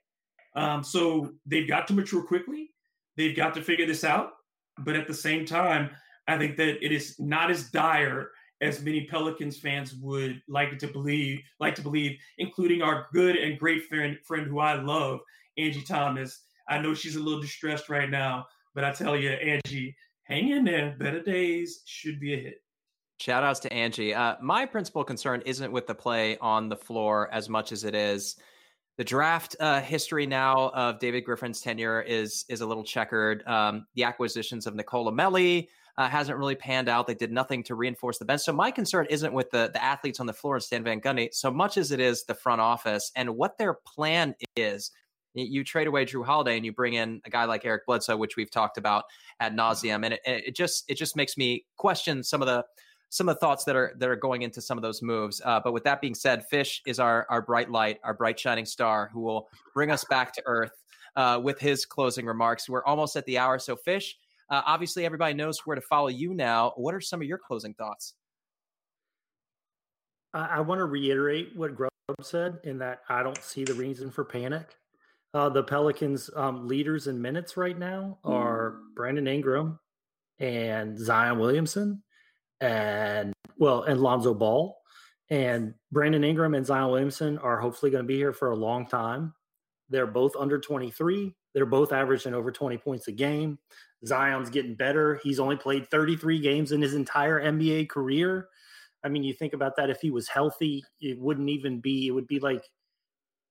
[0.57, 2.71] Um, so they've got to mature quickly.
[3.17, 4.31] They've got to figure this out.
[4.79, 5.91] But at the same time,
[6.27, 10.87] I think that it is not as dire as many Pelicans fans would like to
[10.87, 15.21] believe, like to believe, including our good and great friend, friend who I love,
[15.59, 16.43] Angie Thomas.
[16.69, 19.95] I know she's a little distressed right now, but I tell you, Angie,
[20.25, 20.97] hang in there.
[20.99, 22.55] Better days should be ahead.
[23.19, 24.15] Shout outs to Angie.
[24.15, 27.95] Uh, my principal concern isn't with the play on the floor as much as it
[27.95, 28.37] is
[28.97, 33.47] the draft uh, history now of David Griffin's tenure is is a little checkered.
[33.47, 37.07] Um, the acquisitions of Nicola Melli uh, hasn't really panned out.
[37.07, 38.43] They did nothing to reinforce the bench.
[38.43, 41.33] So my concern isn't with the the athletes on the floor and Stan Van Gundy
[41.33, 44.93] so much as it is the front office and what their plan is.
[45.37, 48.37] You trade away Jrue Holiday and you bring in a guy like Eric Bledsoe, which
[48.37, 49.07] we've talked about
[49.41, 52.65] ad nauseum, and it, it just it just makes me question some of the
[53.15, 55.41] some of the thoughts that are that are going into some of those moves.
[55.45, 58.67] Uh, but with that being said, Fish is our our bright light, our bright shining
[58.67, 60.73] star, who will bring us back to earth
[61.15, 62.69] uh, with his closing remarks.
[62.69, 64.17] We're almost at the hour, so Fish.
[64.51, 66.73] Uh, obviously, everybody knows where to follow you now.
[66.77, 68.15] What are some of your closing thoughts?
[70.35, 71.91] I, I want to reiterate what Grubb
[72.21, 74.75] said in that I don't see the reason for panic.
[75.33, 79.79] Uh, the Pelicans' um, leaders in minutes right now are Brandon Ingram
[80.41, 82.03] and Zion Williamson
[82.61, 84.77] and well, and Lonzo Ball.
[85.31, 88.87] And Brandon Ingram and Zion Williamson are hopefully going to be here for a long
[88.87, 89.33] time.
[89.89, 91.35] They're both under 23.
[91.55, 93.59] They're both averaging over 20 points a game.
[94.07, 95.21] Zion's getting better.
[95.23, 98.49] He's only played 33 games in his entire NBA career.
[99.03, 99.91] I mean, you think about that.
[99.91, 102.65] If he was healthy, it wouldn't even be, it would be like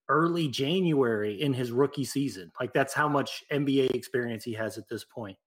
[0.10, 2.52] early January in his rookie season.
[2.60, 5.38] Like that's how much NBA experience he has at this point.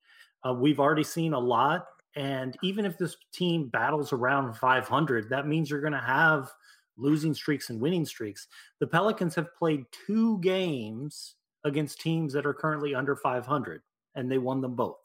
[0.46, 1.86] Uh, we've already seen a lot.
[2.16, 6.50] And even if this team battles around 500, that means you're going to have
[6.96, 8.48] losing streaks and winning streaks.
[8.80, 13.82] The Pelicans have played two games against teams that are currently under 500,
[14.14, 14.96] and they won them both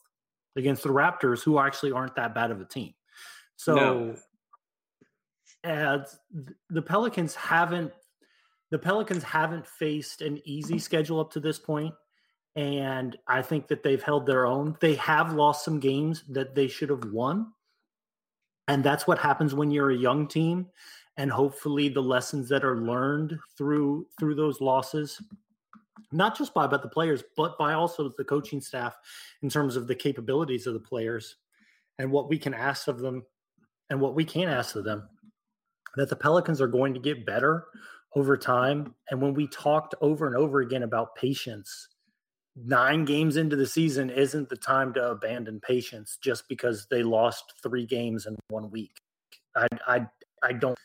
[0.55, 2.93] against the Raptors, who actually aren't that bad of a team.
[3.57, 4.15] So, no.
[6.69, 7.91] the Pelicans haven't,
[8.69, 11.93] the Pelicans haven't faced an easy schedule up to this point,
[12.55, 14.75] and I think that they've held their own.
[14.79, 17.51] They have lost some games that they should have won,
[18.67, 20.67] and that's what happens when you're a young team.
[21.17, 25.21] And hopefully, the lessons that are learned through through those losses
[26.11, 28.97] not just by but the players, but by also the coaching staff
[29.41, 31.37] in terms of the capabilities of the players
[31.99, 33.23] and what we can ask of them
[33.89, 35.07] and what we can ask of them.
[35.95, 37.65] That the Pelicans are going to get better
[38.15, 38.95] over time.
[39.09, 41.89] And when we talked over and over again about patience,
[42.55, 47.53] nine games into the season isn't the time to abandon patience just because they lost
[47.63, 49.01] three games in one week.
[49.55, 50.07] I I
[50.43, 50.77] I don't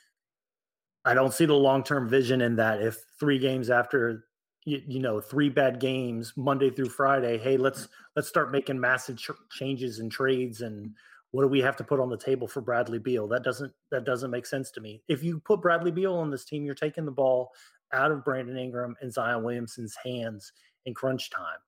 [1.05, 2.83] I don't see the long term vision in that.
[2.83, 4.27] If three games after
[4.67, 9.17] you, you, know three bad games monday through friday hey let's let's start making massive
[9.17, 10.93] ch- changes and trades and
[11.31, 14.05] what do we have to put on the table for bradley beal that doesn't that
[14.05, 17.05] doesn't make sense to me if you put bradley beal on this team you're taking
[17.05, 17.53] the ball
[17.93, 20.53] out of brandon ingram and zion williamson's hands
[20.87, 21.59] in crunch time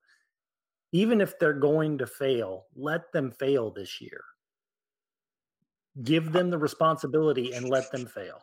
[0.91, 4.23] even if they're going to fail let them fail this year
[6.03, 8.41] give them the responsibility and let them fail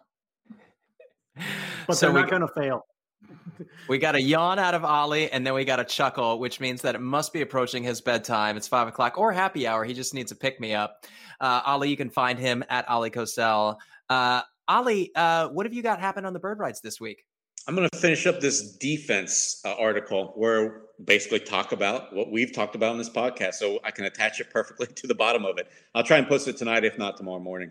[1.87, 2.87] but so they're not going to fail
[3.89, 6.83] we got a yawn out of Ollie, and then we got a chuckle, which means
[6.83, 8.57] that it must be approaching his bedtime.
[8.57, 9.85] It's five o'clock or happy hour.
[9.85, 11.05] He just needs a pick me up.
[11.41, 13.77] Uh, Ollie, you can find him at Ollie Kosel.
[14.09, 17.25] Uh, Ollie, uh, what have you got happen on the Bird Writes this week?
[17.67, 22.53] I'm going to finish up this defense uh, article where basically talk about what we've
[22.53, 25.59] talked about in this podcast, so I can attach it perfectly to the bottom of
[25.59, 25.69] it.
[25.95, 27.71] I'll try and post it tonight, if not tomorrow morning.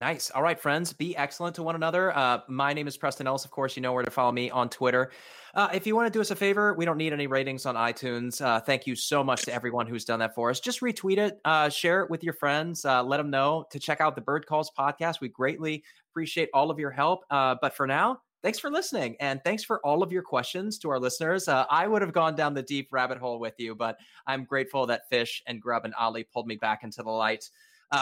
[0.00, 0.30] Nice.
[0.30, 2.16] All right, friends, be excellent to one another.
[2.16, 3.44] Uh, my name is Preston Ellis.
[3.44, 5.10] Of course, you know where to follow me on Twitter.
[5.54, 7.74] Uh, if you want to do us a favor, we don't need any ratings on
[7.74, 8.40] iTunes.
[8.40, 10.60] Uh, thank you so much to everyone who's done that for us.
[10.60, 14.00] Just retweet it, uh, share it with your friends, uh, let them know to check
[14.00, 15.20] out the Bird Calls podcast.
[15.20, 15.82] We greatly
[16.12, 17.24] appreciate all of your help.
[17.28, 20.90] Uh, but for now, thanks for listening and thanks for all of your questions to
[20.90, 21.48] our listeners.
[21.48, 24.86] Uh, I would have gone down the deep rabbit hole with you, but I'm grateful
[24.86, 27.44] that Fish and Grubb and Ali pulled me back into the light.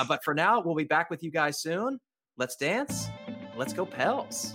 [0.08, 2.00] but for now, we'll be back with you guys soon.
[2.36, 3.08] Let's dance.
[3.56, 4.54] Let's go, Pels.